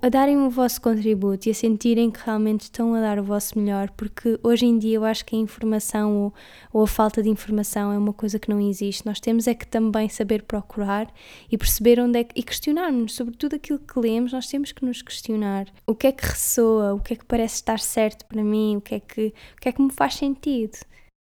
a 0.00 0.08
darem 0.08 0.38
o 0.38 0.48
vosso 0.48 0.80
contributo 0.80 1.48
e 1.48 1.50
a 1.50 1.54
sentirem 1.54 2.10
que 2.10 2.20
realmente 2.24 2.62
estão 2.62 2.94
a 2.94 3.00
dar 3.00 3.18
o 3.18 3.22
vosso 3.22 3.58
melhor, 3.58 3.90
porque 3.90 4.38
hoje 4.42 4.64
em 4.64 4.78
dia 4.78 4.96
eu 4.96 5.04
acho 5.04 5.24
que 5.24 5.36
a 5.36 5.38
informação 5.38 6.16
ou, 6.16 6.34
ou, 6.72 6.82
a 6.84 6.86
falta 6.86 7.22
de 7.22 7.28
informação 7.28 7.92
é 7.92 7.98
uma 7.98 8.12
coisa 8.12 8.38
que 8.38 8.48
não 8.48 8.60
existe. 8.60 9.04
Nós 9.04 9.20
temos 9.20 9.46
é 9.46 9.54
que 9.54 9.66
também 9.66 10.08
saber 10.08 10.42
procurar 10.44 11.12
e 11.50 11.58
perceber 11.58 12.00
onde 12.00 12.20
é 12.20 12.24
que, 12.24 12.38
e 12.38 12.42
questionar-nos 12.42 13.14
sobre 13.14 13.36
tudo 13.36 13.56
aquilo 13.56 13.78
que 13.78 13.98
lemos, 13.98 14.32
nós 14.32 14.46
temos 14.48 14.72
que 14.72 14.84
nos 14.84 15.02
questionar. 15.02 15.66
O 15.86 15.94
que 15.94 16.06
é 16.06 16.12
que 16.12 16.24
ressoa, 16.24 16.94
o 16.94 17.00
que 17.00 17.12
é 17.12 17.16
que 17.16 17.24
parece 17.24 17.56
estar 17.56 17.78
certo 17.78 18.24
para 18.26 18.42
mim, 18.42 18.76
o 18.76 18.80
que 18.80 18.94
é 18.94 19.00
que, 19.00 19.26
o 19.56 19.60
que, 19.60 19.68
é 19.68 19.72
que 19.72 19.82
me 19.82 19.92
faz 19.92 20.14
sentido. 20.14 20.78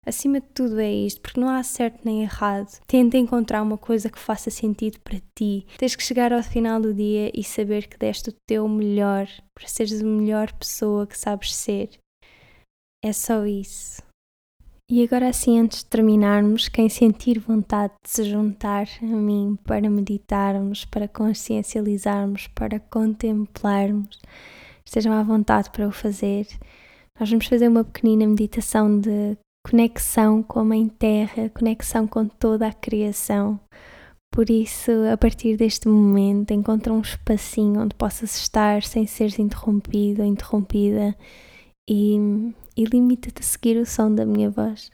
Acima 0.08 0.40
de 0.40 0.48
tudo 0.48 0.80
é 0.80 0.90
isto, 0.90 1.20
porque 1.20 1.38
não 1.38 1.50
há 1.50 1.62
certo 1.62 2.00
nem 2.06 2.24
errado. 2.24 2.80
Tenta 2.88 3.18
encontrar 3.18 3.62
uma 3.62 3.78
coisa 3.78 4.10
que 4.10 4.18
faça 4.18 4.50
sentido 4.50 5.02
para 5.02 5.20
ti. 5.36 5.68
Tens 5.78 5.98
que 5.98 6.04
chegar 6.04 6.32
ao 6.32 6.42
final 6.42 6.80
do 6.80 6.94
dia 6.94 7.30
e 7.38 7.44
saber 7.44 7.88
que 7.88 7.98
deste 7.98 8.30
o 8.30 8.36
teu 8.48 8.70
melhor 8.70 9.28
para 9.54 9.68
seres 9.68 10.02
a 10.02 10.06
melhor 10.06 10.54
pessoa 10.54 11.06
que 11.06 11.18
sabes 11.18 11.54
ser. 11.54 11.90
É 13.04 13.12
só 13.12 13.46
isso. 13.46 14.02
E 14.90 15.04
agora 15.04 15.28
assim, 15.28 15.60
antes 15.60 15.80
de 15.80 15.88
terminarmos, 15.88 16.70
quem 16.70 16.88
sentir 16.88 17.38
vontade 17.38 17.92
de 18.02 18.10
se 18.10 18.24
juntar 18.24 18.88
a 19.02 19.06
mim 19.06 19.60
para 19.66 19.90
meditarmos, 19.90 20.86
para 20.86 21.10
consciencializarmos, 21.10 22.48
para 22.48 22.80
contemplarmos, 22.80 24.18
estejam 24.86 25.12
à 25.12 25.22
vontade 25.22 25.70
para 25.70 25.86
o 25.86 25.92
fazer. 25.92 26.48
Nós 27.20 27.30
vamos 27.30 27.48
fazer 27.48 27.68
uma 27.68 27.84
pequenina 27.84 28.26
meditação 28.26 28.98
de 29.02 29.38
conexão 29.70 30.42
com 30.42 30.60
a 30.60 30.64
Mãe 30.64 30.88
Terra, 30.88 31.50
conexão 31.50 32.08
com 32.08 32.26
toda 32.26 32.68
a 32.68 32.74
criação. 32.74 33.60
Por 34.32 34.50
isso, 34.50 34.92
a 35.12 35.18
partir 35.18 35.58
deste 35.58 35.90
momento, 35.90 36.52
encontra 36.52 36.94
um 36.94 37.02
espacinho 37.02 37.82
onde 37.82 37.94
possas 37.96 38.38
estar 38.38 38.82
sem 38.84 39.06
seres 39.06 39.38
interrompido 39.38 40.22
ou 40.22 40.28
interrompida 40.28 41.14
e, 41.90 42.16
e 42.78 42.86
limita-te 42.86 43.42
a 43.42 43.44
seguir 43.44 43.78
o 43.78 43.86
som 43.86 44.14
da 44.14 44.26
minha 44.26 44.50
voz. 44.50 44.90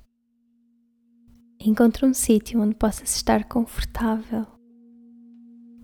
Encontra 1.59 2.07
um 2.07 2.13
sítio 2.13 2.59
onde 2.59 2.73
possas 2.73 3.15
estar 3.15 3.43
confortável 3.45 4.47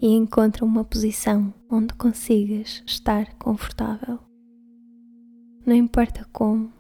e 0.02 0.08
encontra 0.08 0.66
uma 0.66 0.84
posição 0.84 1.54
onde 1.70 1.94
consigas 1.94 2.82
estar 2.88 3.36
confortável. 3.36 4.20
Não 5.66 5.76
importa 5.76 6.28
como, 6.34 6.79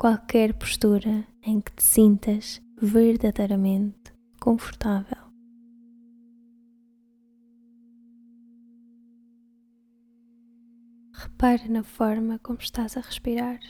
qualquer 0.00 0.54
postura 0.54 1.26
em 1.42 1.60
que 1.60 1.72
te 1.74 1.82
sintas 1.82 2.62
verdadeiramente 2.80 4.14
confortável. 4.40 5.18
Repara 11.12 11.68
na 11.68 11.82
forma 11.82 12.38
como 12.38 12.58
estás 12.60 12.96
a 12.96 13.02
respirar. 13.02 13.60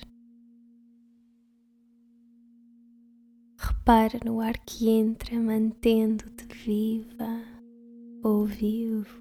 Repara 3.58 4.20
no 4.24 4.40
ar 4.40 4.56
que 4.60 4.88
entra, 4.88 5.36
mantendo-te 5.36 6.46
viva 6.64 7.42
ou 8.22 8.46
vivo. 8.46 9.20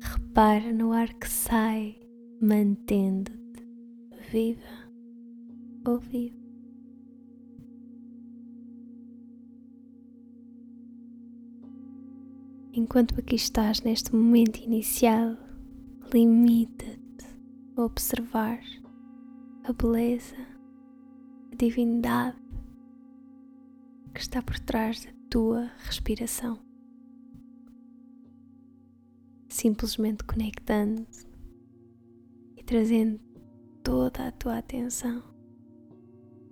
Repara 0.00 0.72
no 0.72 0.92
ar 0.92 1.12
que 1.14 1.28
sai, 1.28 1.98
mantendo-te 2.40 3.43
viva 4.34 4.90
ou 5.86 6.00
vivo. 6.00 6.36
Enquanto 12.72 13.16
aqui 13.20 13.36
estás 13.36 13.80
neste 13.82 14.12
momento 14.12 14.58
inicial, 14.58 15.36
limita-te 16.12 17.26
a 17.76 17.82
observar 17.82 18.58
a 19.62 19.72
beleza, 19.72 20.34
a 21.52 21.54
divindade 21.54 22.36
que 24.12 24.20
está 24.20 24.42
por 24.42 24.58
trás 24.58 25.04
da 25.04 25.12
tua 25.30 25.70
respiração. 25.84 26.58
Simplesmente 29.48 30.24
conectando 30.24 31.06
e 32.56 32.64
trazendo 32.64 33.23
toda 33.84 34.28
a 34.28 34.32
tua 34.32 34.58
atenção 34.58 35.22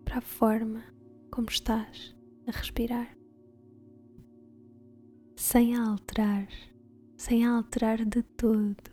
para 0.04 0.18
a 0.18 0.20
forma 0.20 0.84
como 1.30 1.48
estás 1.48 2.14
a 2.46 2.50
respirar, 2.50 3.16
sem 5.34 5.74
alterar, 5.74 6.46
sem 7.16 7.46
alterar 7.46 8.04
de 8.04 8.22
todo. 8.22 8.92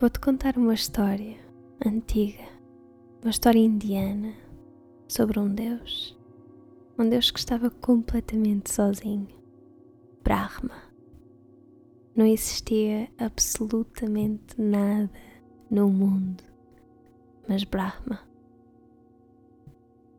Vou-te 0.00 0.18
contar 0.18 0.58
uma 0.58 0.74
história 0.74 1.38
antiga, 1.86 2.48
uma 3.22 3.30
história 3.30 3.60
indiana 3.60 4.34
sobre 5.06 5.38
um 5.38 5.48
Deus, 5.48 6.18
um 6.98 7.08
Deus 7.08 7.30
que 7.30 7.38
estava 7.38 7.70
completamente 7.70 8.72
sozinho, 8.72 9.28
Brahma 10.24 10.87
não 12.18 12.26
existia 12.26 13.08
absolutamente 13.16 14.60
nada 14.60 15.08
no 15.70 15.88
mundo, 15.88 16.42
mas 17.48 17.62
Brahma. 17.62 18.28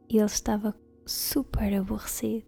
E 0.07 0.15
ele 0.15 0.25
estava 0.25 0.73
super 1.05 1.73
aborrecido. 1.73 2.47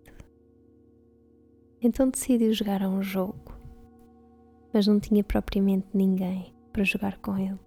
Então 1.82 2.10
decidiu 2.10 2.54
jogar 2.54 2.82
a 2.82 2.88
um 2.88 3.04
jogo, 3.04 3.54
mas 4.72 4.88
não 4.88 5.02
tinha 5.02 5.22
propriamente 5.22 5.88
ninguém 5.94 6.56
para 6.72 6.86
jogar 6.86 7.18
com 7.18 7.38
ele. 7.38 7.60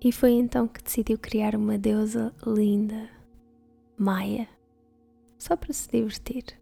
E 0.00 0.10
foi 0.10 0.30
então 0.30 0.66
que 0.66 0.82
decidiu 0.82 1.18
criar 1.18 1.54
uma 1.54 1.76
deusa 1.76 2.34
linda, 2.46 3.10
Maia, 3.98 4.48
só 5.36 5.56
para 5.56 5.74
se 5.74 5.90
divertir. 5.90 6.58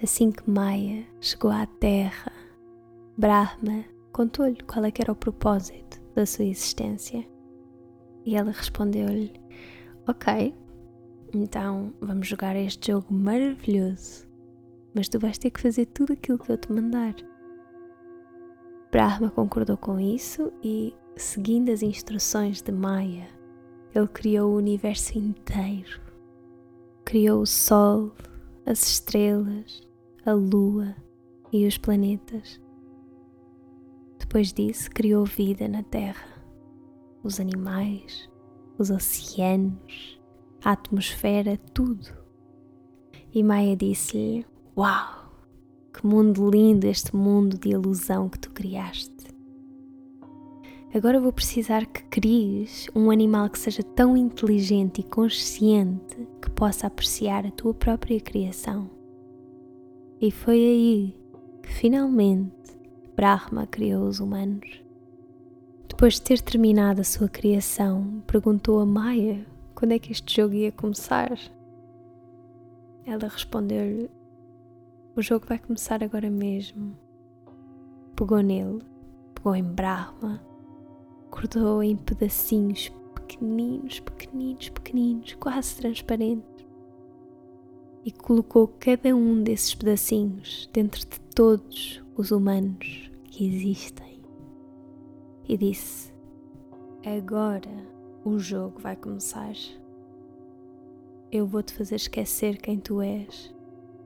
Assim 0.00 0.30
que 0.30 0.48
Maia 0.48 1.04
chegou 1.20 1.50
à 1.50 1.66
Terra, 1.66 2.41
Brahma 3.22 3.84
contou-lhe 4.12 4.60
qual 4.62 4.84
é 4.84 4.90
que 4.90 5.00
era 5.00 5.12
o 5.12 5.14
propósito 5.14 6.02
da 6.12 6.26
sua 6.26 6.44
existência. 6.44 7.24
E 8.26 8.34
ela 8.34 8.50
respondeu-lhe: 8.50 9.32
Ok, 10.08 10.52
então 11.32 11.94
vamos 12.00 12.26
jogar 12.26 12.56
este 12.56 12.90
jogo 12.90 13.14
maravilhoso, 13.14 14.26
mas 14.92 15.08
tu 15.08 15.20
vais 15.20 15.38
ter 15.38 15.52
que 15.52 15.60
fazer 15.60 15.86
tudo 15.86 16.14
aquilo 16.14 16.36
que 16.36 16.50
eu 16.50 16.58
te 16.58 16.72
mandar. 16.72 17.14
Brahma 18.90 19.30
concordou 19.30 19.76
com 19.76 20.00
isso 20.00 20.52
e, 20.60 20.92
seguindo 21.14 21.70
as 21.70 21.80
instruções 21.80 22.60
de 22.60 22.72
Maya, 22.72 23.28
ele 23.94 24.08
criou 24.08 24.50
o 24.50 24.56
universo 24.56 25.16
inteiro. 25.16 26.00
Criou 27.04 27.42
o 27.42 27.46
Sol, 27.46 28.10
as 28.66 28.82
estrelas, 28.82 29.88
a 30.26 30.32
Lua 30.32 30.96
e 31.52 31.68
os 31.68 31.78
planetas. 31.78 32.60
Depois 34.32 34.50
disso, 34.50 34.90
criou 34.90 35.26
vida 35.26 35.68
na 35.68 35.82
Terra, 35.82 36.42
os 37.22 37.38
animais, 37.38 38.30
os 38.78 38.88
oceanos, 38.88 40.18
a 40.64 40.72
atmosfera, 40.72 41.58
tudo. 41.74 42.08
E 43.30 43.42
Maia 43.42 43.76
disse-lhe: 43.76 44.46
Uau, 44.74 45.30
que 45.92 46.06
mundo 46.06 46.48
lindo 46.48 46.86
este 46.86 47.14
mundo 47.14 47.58
de 47.58 47.72
ilusão 47.72 48.30
que 48.30 48.38
tu 48.38 48.50
criaste. 48.52 49.12
Agora 50.94 51.20
vou 51.20 51.30
precisar 51.30 51.84
que 51.84 52.02
cries 52.04 52.88
um 52.96 53.10
animal 53.10 53.50
que 53.50 53.58
seja 53.58 53.82
tão 53.82 54.16
inteligente 54.16 55.02
e 55.02 55.04
consciente 55.04 56.26
que 56.40 56.48
possa 56.52 56.86
apreciar 56.86 57.44
a 57.44 57.50
tua 57.50 57.74
própria 57.74 58.18
criação. 58.18 58.88
E 60.18 60.30
foi 60.30 60.56
aí 60.56 61.14
que 61.62 61.70
finalmente 61.70 62.61
Brahma 63.22 63.68
criou 63.68 64.08
os 64.08 64.18
humanos. 64.18 64.82
Depois 65.88 66.14
de 66.14 66.22
ter 66.22 66.40
terminado 66.40 67.00
a 67.00 67.04
sua 67.04 67.28
criação, 67.28 68.20
perguntou 68.26 68.80
a 68.80 68.84
Maya 68.84 69.46
quando 69.76 69.92
é 69.92 69.98
que 70.00 70.10
este 70.10 70.34
jogo 70.34 70.54
ia 70.54 70.72
começar. 70.72 71.38
Ela 73.06 73.28
respondeu-lhe: 73.28 74.10
O 75.14 75.22
jogo 75.22 75.46
vai 75.46 75.60
começar 75.60 76.02
agora 76.02 76.28
mesmo. 76.28 76.96
Pegou 78.16 78.40
nele, 78.40 78.82
pegou 79.36 79.54
em 79.54 79.62
Brahma, 79.62 80.44
cortou 81.30 81.80
em 81.80 81.94
pedacinhos 81.94 82.90
pequeninos, 83.14 84.00
pequeninos, 84.00 84.68
pequeninos, 84.68 85.34
quase 85.34 85.76
transparentes, 85.76 86.66
e 88.04 88.10
colocou 88.10 88.66
cada 88.80 89.14
um 89.14 89.44
desses 89.44 89.76
pedacinhos 89.76 90.68
dentro 90.72 91.02
de 91.02 91.20
todos 91.32 92.02
os 92.16 92.32
humanos 92.32 93.11
que 93.32 93.46
existem. 93.46 94.20
E 95.48 95.56
disse: 95.56 96.12
Agora 97.04 97.70
o 98.24 98.38
jogo 98.38 98.78
vai 98.78 98.94
começar. 98.94 99.54
Eu 101.30 101.46
vou 101.46 101.62
te 101.62 101.72
fazer 101.72 101.96
esquecer 101.96 102.58
quem 102.58 102.78
tu 102.78 103.00
és 103.00 103.52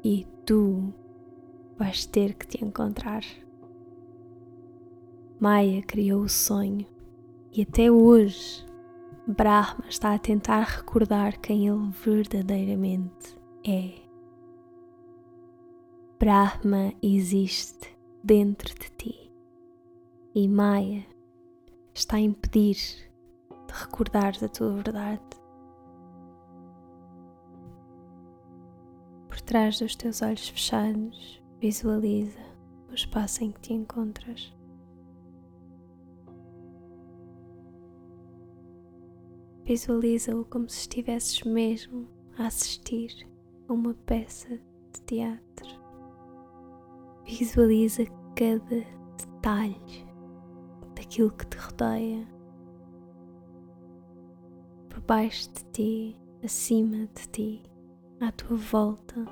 e 0.02 0.24
tu 0.46 0.94
vais 1.76 2.06
ter 2.06 2.34
que 2.34 2.46
te 2.46 2.64
encontrar. 2.64 3.22
Maia 5.40 5.82
criou 5.82 6.22
o 6.22 6.28
sonho 6.28 6.86
e 7.52 7.62
até 7.62 7.90
hoje 7.90 8.64
Brahma 9.26 9.84
está 9.88 10.14
a 10.14 10.18
tentar 10.18 10.62
recordar 10.62 11.38
quem 11.40 11.66
ele 11.66 11.90
verdadeiramente 11.90 13.36
é. 13.66 13.92
Brahma 16.18 16.94
existe 17.02 17.95
dentro 18.26 18.74
de 18.74 18.90
ti 18.90 19.32
e 20.34 20.48
Maya 20.48 21.06
está 21.94 22.16
a 22.16 22.20
impedir 22.20 22.74
de 22.74 23.72
recordar 23.72 24.32
a 24.42 24.48
tua 24.48 24.72
verdade. 24.72 25.22
Por 29.28 29.40
trás 29.42 29.78
dos 29.78 29.94
teus 29.94 30.22
olhos 30.22 30.48
fechados, 30.48 31.40
visualiza 31.60 32.40
o 32.90 32.94
espaço 32.94 33.44
em 33.44 33.52
que 33.52 33.60
te 33.60 33.72
encontras. 33.72 34.52
Visualiza-o 39.64 40.44
como 40.46 40.68
se 40.68 40.80
estivesses 40.80 41.44
mesmo 41.44 42.08
a 42.36 42.48
assistir 42.48 43.24
a 43.68 43.72
uma 43.72 43.94
peça 43.94 44.48
de 44.48 45.00
teatro. 45.06 45.85
Visualiza 47.26 48.04
cada 48.36 48.86
detalhe 49.18 50.06
daquilo 50.94 51.32
que 51.32 51.44
te 51.46 51.58
rodeia, 51.58 52.24
por 54.88 55.00
baixo 55.00 55.50
de 55.50 55.64
ti, 55.72 56.20
acima 56.44 57.08
de 57.16 57.28
ti, 57.32 57.62
à 58.20 58.30
tua 58.30 58.56
volta. 58.56 59.26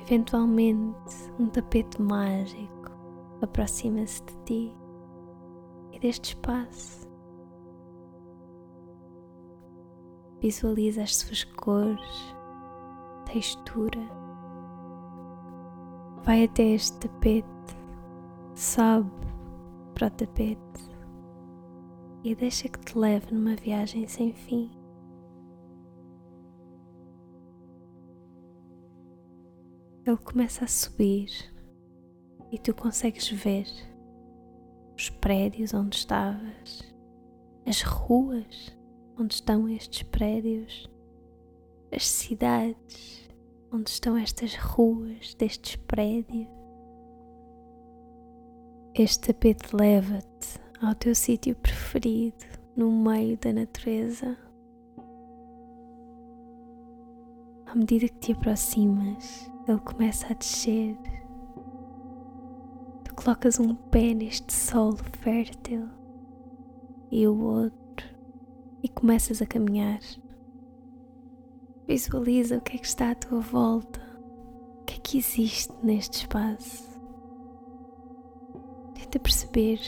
Eventualmente, 0.00 1.30
um 1.38 1.48
tapete 1.48 2.02
mágico 2.02 2.90
aproxima-se 3.40 4.24
de 4.24 4.36
ti 4.44 4.76
e 5.92 5.98
deste 6.00 6.30
espaço. 6.30 7.08
Visualiza 10.40 11.04
as 11.04 11.14
suas 11.14 11.44
cores, 11.44 12.34
textura 13.26 14.21
Vai 16.24 16.44
até 16.44 16.62
este 16.62 16.98
tapete, 17.00 17.46
sobe 18.54 19.10
para 19.92 20.06
o 20.06 20.10
tapete 20.10 20.92
e 22.22 22.34
deixa 22.36 22.68
que 22.68 22.78
te 22.78 22.96
leve 22.96 23.34
numa 23.34 23.56
viagem 23.56 24.06
sem 24.06 24.32
fim. 24.32 24.70
Ele 30.06 30.16
começa 30.18 30.64
a 30.64 30.68
subir 30.68 31.28
e 32.52 32.58
tu 32.58 32.72
consegues 32.72 33.28
ver 33.28 33.66
os 34.96 35.10
prédios 35.10 35.74
onde 35.74 35.96
estavas, 35.96 36.82
as 37.66 37.82
ruas 37.82 38.76
onde 39.18 39.34
estão 39.34 39.68
estes 39.68 40.04
prédios, 40.04 40.88
as 41.90 42.06
cidades 42.06 43.21
onde 43.72 43.90
estão 43.90 44.16
estas 44.16 44.54
ruas 44.54 45.34
destes 45.34 45.76
prédios. 45.76 46.46
Este 48.94 49.32
tapete 49.32 49.74
leva-te 49.74 50.60
ao 50.82 50.94
teu 50.94 51.14
sítio 51.14 51.56
preferido 51.56 52.44
no 52.76 52.92
meio 52.92 53.38
da 53.38 53.52
natureza. 53.52 54.36
À 57.64 57.74
medida 57.74 58.06
que 58.08 58.18
te 58.18 58.32
aproximas, 58.32 59.50
ele 59.66 59.80
começa 59.80 60.26
a 60.26 60.34
descer. 60.34 60.94
Tu 63.04 63.14
colocas 63.14 63.58
um 63.58 63.74
pé 63.74 64.12
neste 64.12 64.52
solo 64.52 64.98
fértil 65.20 65.88
e 67.10 67.26
o 67.26 67.40
outro 67.40 68.06
e 68.82 68.88
começas 68.90 69.40
a 69.40 69.46
caminhar. 69.46 70.00
Visualiza 71.92 72.56
o 72.56 72.60
que 72.62 72.76
é 72.76 72.78
que 72.78 72.86
está 72.86 73.10
à 73.10 73.14
tua 73.14 73.40
volta, 73.40 74.00
o 74.80 74.84
que 74.86 74.94
é 74.94 74.98
que 74.98 75.18
existe 75.18 75.74
neste 75.82 76.20
espaço. 76.20 76.90
Tenta 78.94 79.18
perceber 79.18 79.78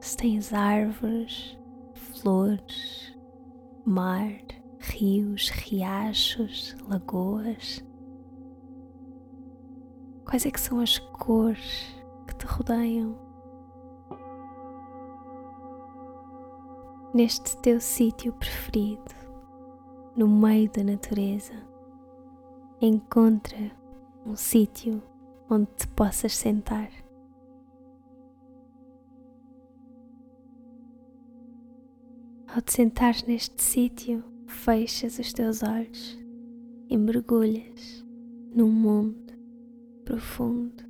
se 0.00 0.16
tens 0.16 0.52
árvores, 0.52 1.56
flores, 1.94 3.16
mar, 3.84 4.32
rios, 4.80 5.48
riachos, 5.50 6.74
lagoas. 6.88 7.80
Quais 10.24 10.44
é 10.46 10.50
que 10.50 10.60
são 10.60 10.80
as 10.80 10.98
cores 10.98 11.94
que 12.26 12.34
te 12.34 12.44
rodeiam? 12.44 13.16
Neste 17.14 17.56
teu 17.58 17.80
sítio 17.80 18.32
preferido 18.32 19.25
no 20.16 20.26
meio 20.26 20.70
da 20.72 20.82
natureza, 20.82 21.52
encontra 22.80 23.70
um 24.24 24.34
sítio 24.34 25.02
onde 25.50 25.68
te 25.76 25.86
possas 25.88 26.34
sentar. 26.34 26.90
Ao 32.48 32.62
te 32.62 32.72
sentares 32.72 33.22
neste 33.24 33.62
sítio, 33.62 34.24
fechas 34.46 35.18
os 35.18 35.32
teus 35.32 35.62
olhos 35.62 36.18
e 36.88 36.96
mergulhas 36.96 38.04
num 38.54 38.70
mundo 38.70 39.34
profundo. 40.04 40.82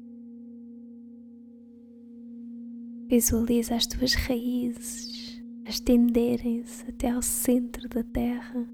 Visualiza 3.09 3.75
as 3.75 3.87
tuas 3.87 4.15
raízes 4.15 5.43
a 5.65 5.71
estenderem-se 5.71 6.89
até 6.89 7.11
ao 7.11 7.23
centro 7.23 7.89
da 7.89 8.05
terra 8.05 8.69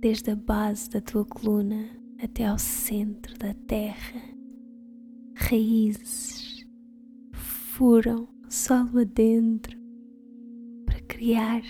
desde 0.00 0.30
a 0.30 0.36
base 0.36 0.88
da 0.88 1.00
tua 1.00 1.24
coluna 1.26 1.90
até 2.22 2.46
ao 2.46 2.58
centro 2.58 3.36
da 3.38 3.52
terra. 3.52 4.22
Raízes 5.34 6.66
furam 7.34 8.28
solo 8.48 9.00
adentro 9.00 9.78
para 10.86 11.00
criar. 11.02 11.62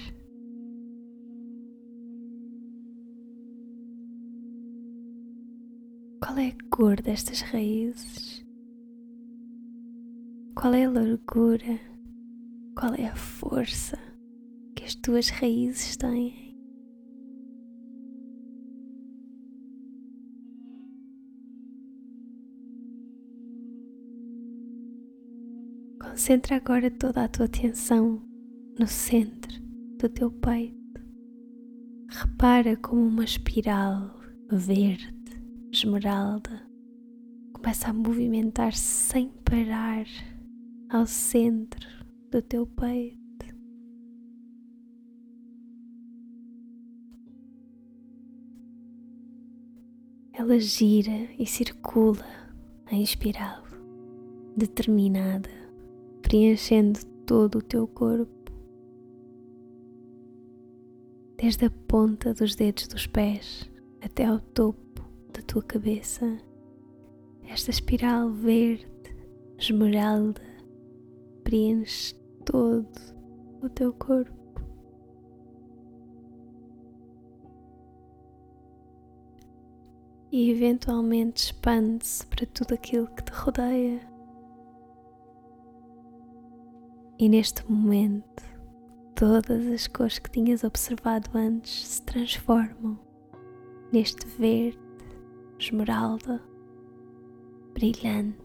Qual 6.25 6.39
é 6.39 6.49
a 6.49 6.57
cor 6.71 7.01
destas 7.01 7.41
raízes? 7.41 8.47
Qual 10.55 10.73
é 10.75 10.85
a 10.85 10.91
largura? 10.91 11.81
Qual 12.79 12.95
é 12.95 13.07
a 13.07 13.17
força 13.17 13.99
que 14.77 14.85
as 14.85 14.95
tuas 14.95 15.31
raízes 15.31 15.97
têm? 15.97 16.50
Concentra 26.21 26.57
agora 26.57 26.91
toda 26.91 27.25
a 27.25 27.29
tua 27.29 27.47
atenção 27.47 28.21
no 28.79 28.87
centro 28.87 29.59
do 29.99 30.07
teu 30.07 30.31
peito. 30.31 31.01
Repara 32.11 32.77
como 32.77 33.01
uma 33.07 33.25
espiral 33.25 34.21
verde, 34.53 35.15
esmeralda, 35.73 36.61
começa 37.55 37.89
a 37.89 37.95
movimentar-se 37.95 38.83
sem 38.83 39.31
parar 39.43 40.05
ao 40.91 41.07
centro 41.07 41.89
do 42.31 42.43
teu 42.43 42.67
peito. 42.67 43.19
Ela 50.35 50.61
gira 50.61 51.31
e 51.39 51.47
circula 51.47 52.27
em 52.91 53.03
espiral 53.03 53.65
determinada 54.55 55.60
preenchendo 56.31 57.05
todo 57.27 57.59
o 57.59 57.63
teu 57.63 57.89
corpo, 57.89 58.53
desde 61.37 61.65
a 61.65 61.71
ponta 61.89 62.33
dos 62.33 62.55
dedos 62.55 62.87
dos 62.87 63.05
pés 63.05 63.69
até 64.01 64.27
ao 64.27 64.39
topo 64.39 65.03
da 65.35 65.43
tua 65.43 65.61
cabeça. 65.61 66.39
Esta 67.49 67.73
espiral 67.73 68.31
verde, 68.31 68.87
esmeralda, 69.59 70.41
preenche 71.43 72.15
todo 72.45 72.89
o 73.61 73.69
teu 73.69 73.93
corpo. 73.93 74.63
E 80.31 80.49
eventualmente 80.49 81.47
expande-se 81.47 82.25
para 82.27 82.47
tudo 82.47 82.75
aquilo 82.75 83.09
que 83.17 83.25
te 83.25 83.33
rodeia. 83.33 84.10
E 87.21 87.29
neste 87.29 87.71
momento, 87.71 88.43
todas 89.15 89.67
as 89.67 89.87
cores 89.87 90.19
que 90.19 90.31
tinhas 90.31 90.65
observado 90.65 91.29
antes 91.37 91.87
se 91.87 92.03
transformam 92.03 92.99
neste 93.93 94.27
verde 94.27 94.79
esmeralda, 95.59 96.43
brilhante. 97.75 98.39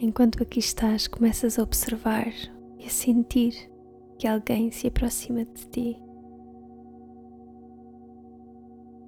Enquanto 0.00 0.42
aqui 0.42 0.58
estás, 0.58 1.06
começas 1.06 1.60
a 1.60 1.62
observar 1.62 2.26
e 2.76 2.86
a 2.86 2.90
sentir 2.90 3.70
que 4.18 4.26
alguém 4.26 4.72
se 4.72 4.88
aproxima 4.88 5.44
de 5.44 5.68
ti. 5.68 6.09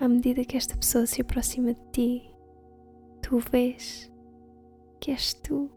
À 0.03 0.09
medida 0.09 0.45
que 0.45 0.57
esta 0.57 0.77
pessoa 0.77 1.07
se 1.07 1.21
aproxima 1.21 1.75
de 1.75 1.81
ti, 1.93 2.35
tu 3.23 3.39
vês 3.39 4.13
que 4.99 5.13
és 5.13 5.33
tu 5.33 5.71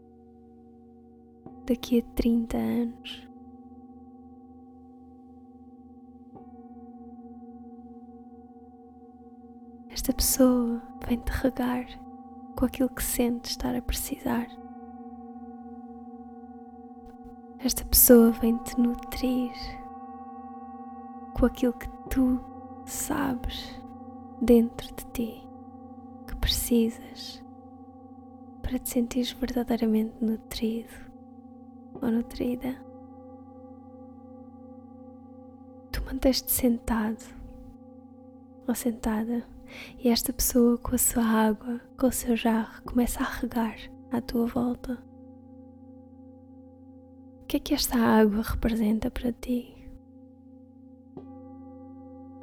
daqui 1.64 2.00
a 2.00 2.14
30 2.16 2.56
anos. 2.56 3.28
Esta 9.90 10.12
pessoa 10.12 10.82
vem 11.06 11.20
te 11.20 11.30
regar 11.30 11.86
com 12.56 12.64
aquilo 12.64 12.88
que 12.88 13.04
sente 13.04 13.50
estar 13.50 13.76
a 13.76 13.80
precisar. 13.80 14.48
Esta 17.60 17.84
pessoa 17.84 18.32
vem 18.32 18.58
te 18.64 18.76
nutrir 18.80 19.52
com 21.32 21.46
aquilo 21.46 21.74
que 21.74 21.88
tu 22.10 22.40
sabes 22.86 23.85
dentro 24.40 24.86
de 24.94 25.04
ti 25.12 25.48
que 26.26 26.36
precisas 26.36 27.42
para 28.62 28.78
te 28.78 28.90
sentires 28.90 29.32
verdadeiramente 29.32 30.14
nutrido 30.20 30.92
ou 31.94 32.10
nutrida. 32.10 32.76
Tu 35.92 36.04
manteste 36.04 36.50
sentado 36.50 37.24
ou 38.66 38.74
sentada 38.74 39.46
e 39.98 40.08
esta 40.08 40.32
pessoa 40.32 40.78
com 40.78 40.94
a 40.94 40.98
sua 40.98 41.24
água, 41.24 41.80
com 41.98 42.06
o 42.06 42.12
seu 42.12 42.36
jarro, 42.36 42.82
começa 42.82 43.20
a 43.20 43.26
regar 43.40 43.76
à 44.10 44.20
tua 44.20 44.46
volta. 44.46 44.98
O 47.42 47.46
que 47.46 47.56
é 47.56 47.60
que 47.60 47.74
esta 47.74 47.96
água 47.96 48.42
representa 48.42 49.10
para 49.10 49.32
ti? 49.32 49.72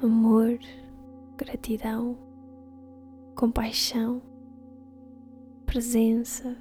Amor, 0.02 0.58
gratidão, 1.36 2.16
compaixão, 3.36 4.22
presença, 5.66 6.56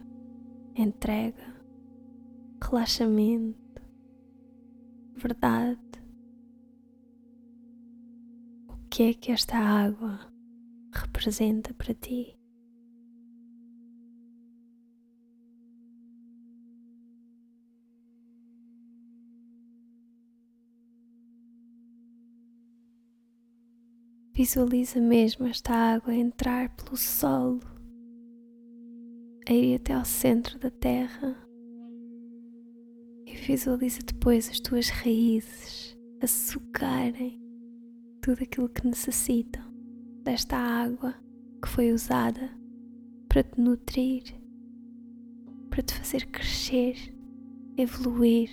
entrega, 0.76 1.54
relaxamento, 2.62 3.82
verdade. 5.16 5.80
O 8.68 8.90
que 8.90 9.04
é 9.04 9.14
que 9.14 9.32
esta 9.32 9.58
água 9.58 10.20
representa 10.92 11.74
para 11.74 11.94
ti? 11.94 12.38
Visualiza 24.36 25.00
mesmo 25.00 25.46
esta 25.46 25.72
água 25.72 26.12
entrar 26.12 26.76
pelo 26.76 26.98
solo, 26.98 27.60
a 29.48 29.54
ir 29.54 29.76
até 29.76 29.94
ao 29.94 30.04
centro 30.04 30.58
da 30.58 30.72
terra 30.72 31.38
e 33.28 33.36
visualiza 33.36 34.00
depois 34.02 34.50
as 34.50 34.60
tuas 34.60 34.90
raízes 34.90 35.96
a 36.20 36.26
sugarem 36.26 37.40
tudo 38.24 38.42
aquilo 38.42 38.70
que 38.70 38.88
necessitam 38.88 39.64
desta 40.24 40.58
água 40.58 41.14
que 41.62 41.70
foi 41.70 41.92
usada 41.92 42.50
para 43.30 43.44
te 43.44 43.62
nutrir, 43.62 44.24
para 45.70 45.84
te 45.84 45.94
fazer 45.94 46.26
crescer, 46.26 46.96
evoluir 47.78 48.50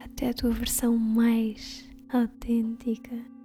até 0.00 0.28
a 0.28 0.34
tua 0.34 0.50
versão 0.50 0.98
mais 0.98 1.88
autêntica. 2.10 3.37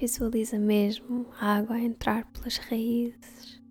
Visualiza 0.00 0.58
mesmo 0.58 1.26
a 1.38 1.56
água 1.58 1.76
a 1.76 1.82
entrar 1.82 2.24
pelas 2.32 2.56
raízes, 2.56 3.62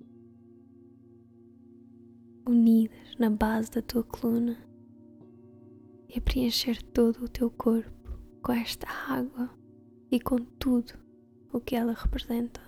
unidas 2.47 3.15
na 3.17 3.31
base 3.31 3.71
da 3.71 3.81
tua 3.81 4.03
coluna 4.03 4.55
e 6.07 6.19
a 6.19 6.21
preencher 6.21 6.83
todo 6.83 7.25
o 7.25 7.27
teu 7.27 7.49
corpo 7.49 8.11
com 8.43 8.51
esta 8.51 8.87
água 8.87 9.49
e 10.11 10.19
com 10.19 10.35
tudo 10.37 10.93
o 11.51 11.59
que 11.59 11.75
ela 11.75 11.93
representa. 11.93 12.61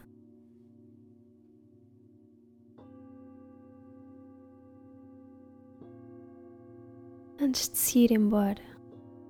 Antes 7.39 7.69
de 7.69 7.77
se 7.77 7.99
ir 7.99 8.11
embora, 8.11 8.63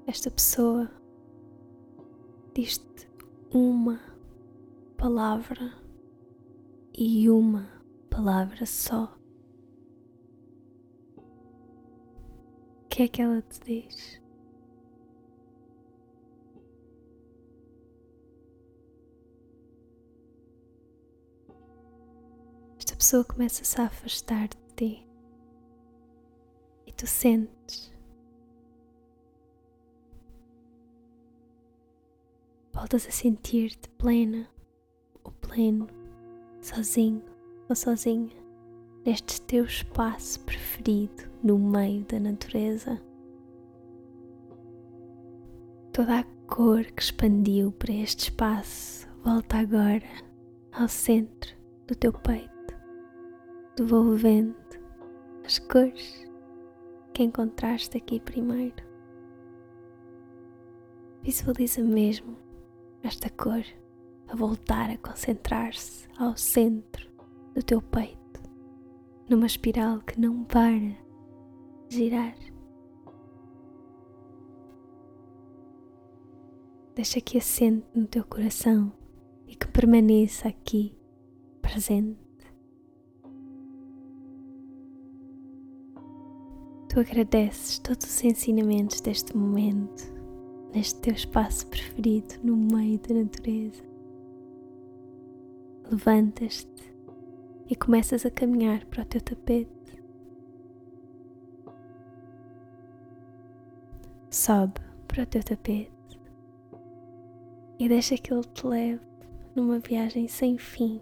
esta 0.08 0.32
pessoa 0.32 0.90
diz-te 2.56 3.12
uma 3.54 4.11
palavra 5.02 5.74
e 6.94 7.28
uma 7.28 7.68
palavra 8.08 8.68
só. 8.68 9.18
O 12.84 12.88
que 12.88 13.02
é 13.02 13.08
que 13.08 13.20
ela 13.20 13.42
te 13.42 13.60
diz? 13.62 14.22
Esta 22.78 22.96
pessoa 22.96 23.26
começa-se 23.26 23.82
a 23.82 23.86
afastar 23.86 24.50
de 24.50 24.58
ti 24.76 25.10
e 26.86 26.94
tu 26.94 27.08
sentes. 27.08 27.92
Voltas 32.72 33.08
a 33.08 33.12
sentir-te 33.12 33.90
plena 33.90 34.51
pleno, 35.52 35.88
sozinho 36.62 37.22
ou 37.68 37.76
sozinha, 37.76 38.32
neste 39.06 39.42
teu 39.42 39.66
espaço 39.66 40.40
preferido 40.42 41.24
no 41.44 41.60
meio 41.60 42.06
da 42.06 42.20
natureza. 42.20 43.02
Toda 45.92 46.20
a 46.20 46.24
cor 46.48 46.86
que 46.86 47.02
expandiu 47.02 47.72
para 47.74 47.92
este 47.92 48.30
espaço 48.30 49.08
volta 49.24 49.58
agora 49.58 50.08
ao 50.72 50.88
centro 50.88 51.54
do 51.86 51.96
teu 51.96 52.14
peito, 52.14 52.74
devolvendo 53.76 54.56
as 55.44 55.60
cores 55.60 56.26
que 57.14 57.24
encontraste 57.24 57.98
aqui 57.98 58.22
primeiro. 58.22 58.90
Visualiza 61.22 61.84
mesmo 61.84 62.38
esta 63.04 63.30
cor 63.30 63.64
a 64.32 64.36
voltar 64.36 64.90
a 64.90 64.98
concentrar-se 64.98 66.08
ao 66.18 66.38
centro 66.38 67.12
do 67.54 67.62
teu 67.62 67.82
peito, 67.82 68.42
numa 69.30 69.46
espiral 69.46 70.00
que 70.00 70.20
não 70.20 70.46
para 70.46 70.96
de 71.90 71.98
girar. 71.98 72.36
Deixa 76.96 77.20
que 77.20 77.38
assente 77.38 77.86
no 77.94 78.08
teu 78.08 78.24
coração 78.24 78.94
e 79.48 79.56
que 79.56 79.68
permaneça 79.68 80.48
aqui, 80.48 80.98
presente. 81.62 82.20
Tu 86.88 87.00
agradeces 87.00 87.80
todos 87.80 88.06
os 88.06 88.24
ensinamentos 88.24 89.02
deste 89.02 89.36
momento, 89.36 90.04
neste 90.74 91.00
teu 91.02 91.14
espaço 91.14 91.68
preferido 91.68 92.36
no 92.44 92.56
meio 92.56 93.00
da 93.00 93.16
natureza 93.16 93.91
levantas-te 95.92 96.96
e 97.70 97.76
começas 97.76 98.26
a 98.26 98.32
caminhar 98.32 98.86
para 98.86 99.04
o 99.04 99.06
teu 99.06 99.20
tapete. 99.20 100.02
Sobe 104.30 104.80
para 105.08 105.24
o 105.24 105.26
teu 105.26 105.44
tapete 105.44 105.92
e 107.78 107.90
deixa 107.90 108.18
que 108.18 108.34
ele 108.34 108.44
te 108.44 108.66
leve 108.66 109.02
numa 109.54 109.80
viagem 109.80 110.30
sem 110.30 110.58
fim 110.58 111.02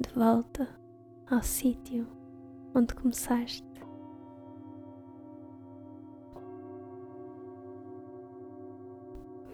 de 0.00 0.08
volta 0.14 0.68
ao 1.28 1.42
sítio 1.42 2.06
onde 2.72 2.94
começaste. 2.94 3.64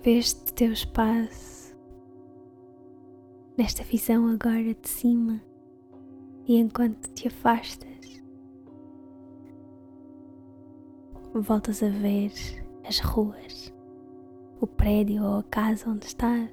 Veste 0.02 0.52
teu 0.52 0.72
espaço 0.72 1.59
nesta 3.60 3.84
visão 3.84 4.26
agora 4.26 4.72
de 4.74 4.88
cima 4.88 5.38
E 6.46 6.56
enquanto 6.56 7.12
te 7.12 7.28
afastas, 7.28 8.22
voltas 11.34 11.82
a 11.82 11.90
ver 11.90 12.32
as 12.88 13.00
ruas, 13.00 13.70
o 14.62 14.66
prédio 14.66 15.22
ou 15.22 15.40
a 15.40 15.42
casa 15.42 15.90
onde 15.90 16.06
estás. 16.06 16.50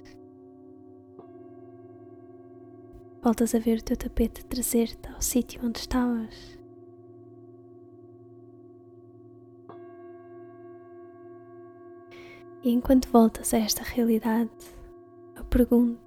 Voltas 3.23 3.55
a 3.55 3.59
ver 3.59 3.79
o 3.79 3.83
teu 3.83 3.95
tapete 3.95 4.45
trazer-te 4.45 5.09
ao 5.09 5.21
sítio 5.21 5.65
onde 5.65 5.79
estavas. 5.79 6.59
E 12.63 12.69
enquanto 12.69 13.07
voltas 13.07 13.53
a 13.53 13.59
esta 13.59 13.81
realidade, 13.81 14.51
eu 15.37 15.45
pergunto-te 15.45 16.06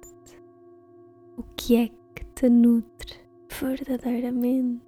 que 1.67 1.75
é 1.75 1.87
que 2.15 2.25
te 2.33 2.49
nutre 2.49 3.19
verdadeiramente? 3.47 4.83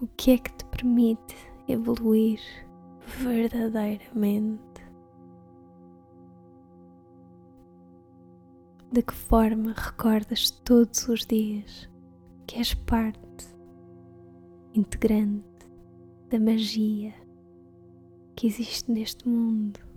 O 0.00 0.06
que 0.16 0.30
é 0.30 0.38
que 0.38 0.50
te 0.54 0.64
permite 0.64 1.36
evoluir 1.68 2.40
verdadeiramente? 3.18 4.80
De 8.90 9.02
que 9.02 9.12
forma 9.12 9.74
recordas 9.76 10.50
todos 10.50 11.06
os 11.08 11.26
dias 11.26 11.90
que 12.46 12.58
és 12.58 12.72
parte 12.72 13.46
integrante 14.72 15.44
da 16.30 16.40
magia 16.40 17.12
que 18.34 18.46
existe 18.46 18.90
neste 18.90 19.28
mundo? 19.28 19.89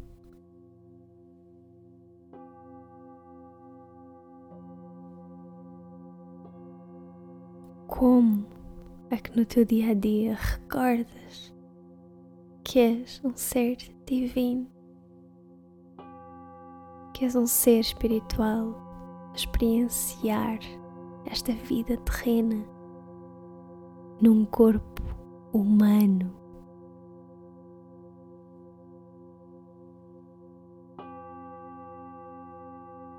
Como 7.96 8.44
é 9.12 9.18
que 9.18 9.38
no 9.38 9.46
teu 9.46 9.64
dia 9.64 9.92
a 9.92 9.94
dia 9.94 10.34
recordas 10.34 11.54
que 12.64 12.80
és 12.80 13.22
um 13.24 13.38
ser 13.38 13.78
divino? 14.04 14.68
que 17.14 17.24
és 17.24 17.36
um 17.36 17.46
ser 17.46 17.82
espiritual 17.82 18.74
a 19.30 19.36
experienciar 19.36 20.58
esta 21.28 21.52
vida 21.52 21.96
terrena 21.98 22.66
num 24.20 24.44
corpo 24.44 25.04
humano. 25.54 26.34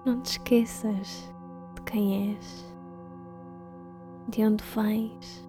Não 0.05 0.21
te 0.21 0.33
esqueças 0.33 1.33
de 1.77 1.83
quem 1.83 2.35
és, 2.37 2.74
de 4.29 4.45
onde 4.45 4.65
vens, 4.75 5.49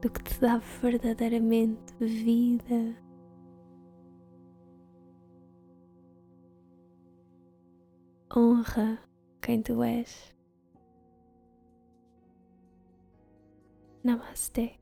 do 0.00 0.10
que 0.10 0.22
te 0.22 0.40
dá 0.40 0.58
verdadeiramente 0.80 1.94
vida. 2.00 3.02
honra 8.34 8.98
quem 9.40 9.62
tu 9.62 9.82
és. 9.82 10.34
Namaste. 14.02 14.81